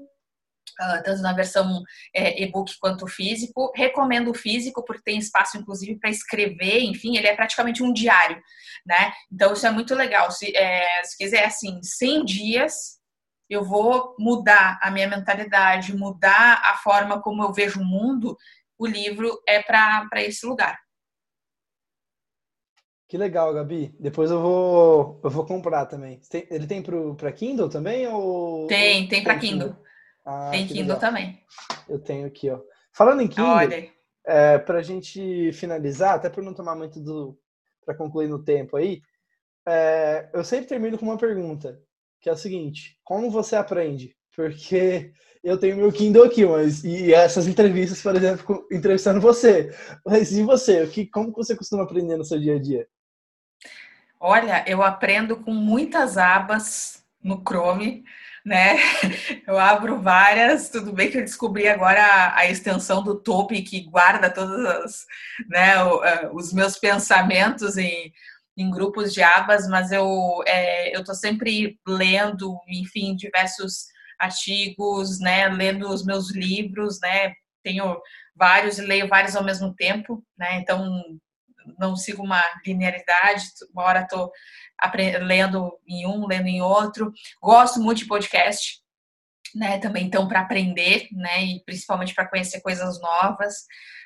[0.79, 1.81] Uh, tanto na versão
[2.13, 3.71] é, e-book quanto físico.
[3.75, 8.39] Recomendo o físico, porque tem espaço, inclusive, para escrever, enfim, ele é praticamente um diário,
[8.85, 9.11] né?
[9.31, 10.29] Então, isso é muito legal.
[10.31, 12.97] Se, é, se quiser, assim, 100 dias,
[13.49, 18.37] eu vou mudar a minha mentalidade, mudar a forma como eu vejo o mundo,
[18.77, 20.77] o livro é para esse lugar.
[23.07, 23.95] Que legal, Gabi.
[23.97, 26.19] Depois eu vou, eu vou comprar também.
[26.49, 28.05] ele tem para Kindle também?
[28.07, 28.67] Ou...
[28.67, 29.75] Tem, tem para Kindle.
[30.29, 30.99] Ah, Tem Kindle legal.
[30.99, 31.41] também.
[31.87, 32.59] Eu tenho aqui, ó.
[32.91, 33.89] Falando em Kindle, Olha.
[34.25, 37.39] É, para a gente finalizar, até para não tomar muito do.
[37.85, 39.01] para concluir no tempo aí,
[39.65, 41.81] é, eu sempre termino com uma pergunta,
[42.19, 44.17] que é o seguinte: como você aprende?
[44.35, 49.73] Porque eu tenho meu Kindle aqui, mas e essas entrevistas, por exemplo, entrevistando você.
[50.05, 50.83] Mas e você?
[50.83, 52.85] O que, como você costuma aprender no seu dia a dia?
[54.19, 58.03] Olha, eu aprendo com muitas abas no Chrome
[58.47, 58.77] né?
[59.45, 63.81] Eu abro várias, tudo bem que eu descobri agora a, a extensão do top que
[63.81, 65.05] guarda todos as,
[65.49, 65.73] né,
[66.03, 68.11] é, os meus pensamentos em,
[68.55, 73.87] em grupos de abas, mas eu é, eu tô sempre lendo, enfim, diversos
[74.17, 77.33] artigos, né, lendo os meus livros, né?
[77.63, 77.99] Tenho
[78.35, 80.57] vários e leio vários ao mesmo tempo, né?
[80.59, 81.19] Então
[81.77, 83.43] não sigo uma linearidade,
[83.73, 84.31] uma hora estou
[85.21, 87.11] lendo em um, lendo em outro.
[87.41, 88.79] Gosto muito de podcast,
[89.55, 89.79] né?
[89.79, 91.43] Também então para aprender, né?
[91.43, 93.53] E principalmente para conhecer coisas novas,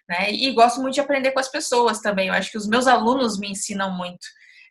[0.09, 0.31] né?
[0.31, 2.27] E gosto muito de aprender com as pessoas também.
[2.27, 4.25] Eu acho que os meus alunos me ensinam muito.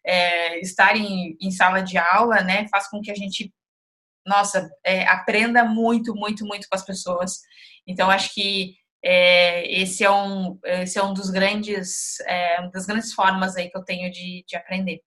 [0.05, 2.67] É, estar em, em, sala de aula, né?
[2.69, 3.53] Faz com que a gente,
[4.27, 7.41] nossa, é, aprenda muito, muito, muito com as pessoas.
[7.87, 13.13] Então acho que é, esse é um esse é um dos grandes é, das grandes
[13.13, 15.03] formas aí que eu tenho de, de aprender.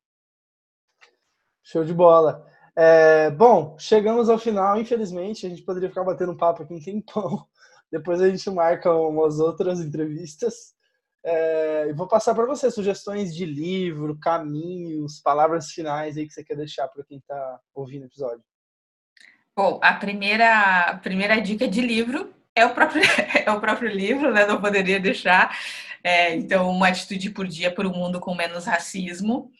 [1.64, 2.46] Show de bola.
[2.76, 6.82] É, bom, chegamos ao final, infelizmente, a gente poderia ficar batendo um papo aqui um
[6.82, 7.48] tempão.
[7.91, 10.74] Depois a gente marca umas outras entrevistas.
[11.26, 16.44] É, e vou passar para você sugestões de livro, caminhos, palavras finais aí que você
[16.44, 18.44] quer deixar para quem está ouvindo o episódio.
[19.56, 23.01] Bom, a primeira, a primeira dica de livro é o próprio,
[23.45, 24.45] é o próprio livro, né?
[24.45, 25.58] Não poderia deixar.
[26.04, 29.51] É, então, uma atitude por dia por um mundo com menos racismo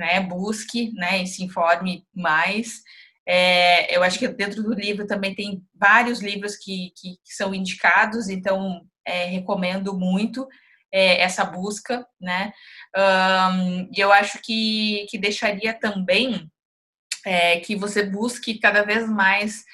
[0.00, 0.18] né?
[0.20, 1.22] Busque, né?
[1.22, 2.82] E se informe mais.
[3.26, 7.54] É, eu acho que dentro do livro também tem vários livros que, que, que são
[7.54, 10.48] indicados, então é, recomendo muito
[10.90, 12.50] é, essa busca, né?
[12.96, 16.50] Um, e eu acho que, que deixaria também
[17.24, 19.64] é, que você busque cada vez mais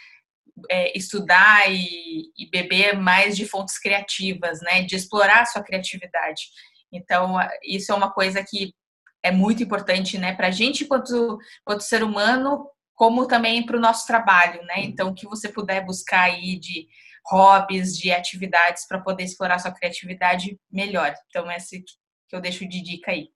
[0.70, 4.82] é, estudar e, e, beber mais de fontes criativas, né?
[4.82, 6.48] De explorar a sua criatividade.
[6.92, 8.74] Então, isso é uma coisa que
[9.22, 13.80] é muito importante, né, para a gente quanto, quanto ser humano, como também para o
[13.80, 14.76] nosso trabalho, né?
[14.78, 16.86] Então, o que você puder buscar aí de
[17.26, 21.12] hobbies, de atividades para poder explorar sua criatividade melhor.
[21.28, 21.82] Então, esse
[22.28, 23.28] que eu deixo de dica aí.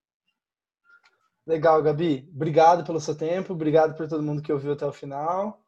[1.45, 2.27] Legal, Gabi.
[2.33, 5.60] Obrigado pelo seu tempo, obrigado por todo mundo que ouviu até o final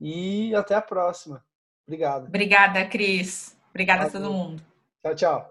[0.00, 1.44] e até a próxima.
[1.86, 2.26] Obrigado.
[2.26, 3.56] Obrigada, Cris.
[3.70, 4.62] Obrigada a todo mundo.
[5.02, 5.49] Tchau, tchau.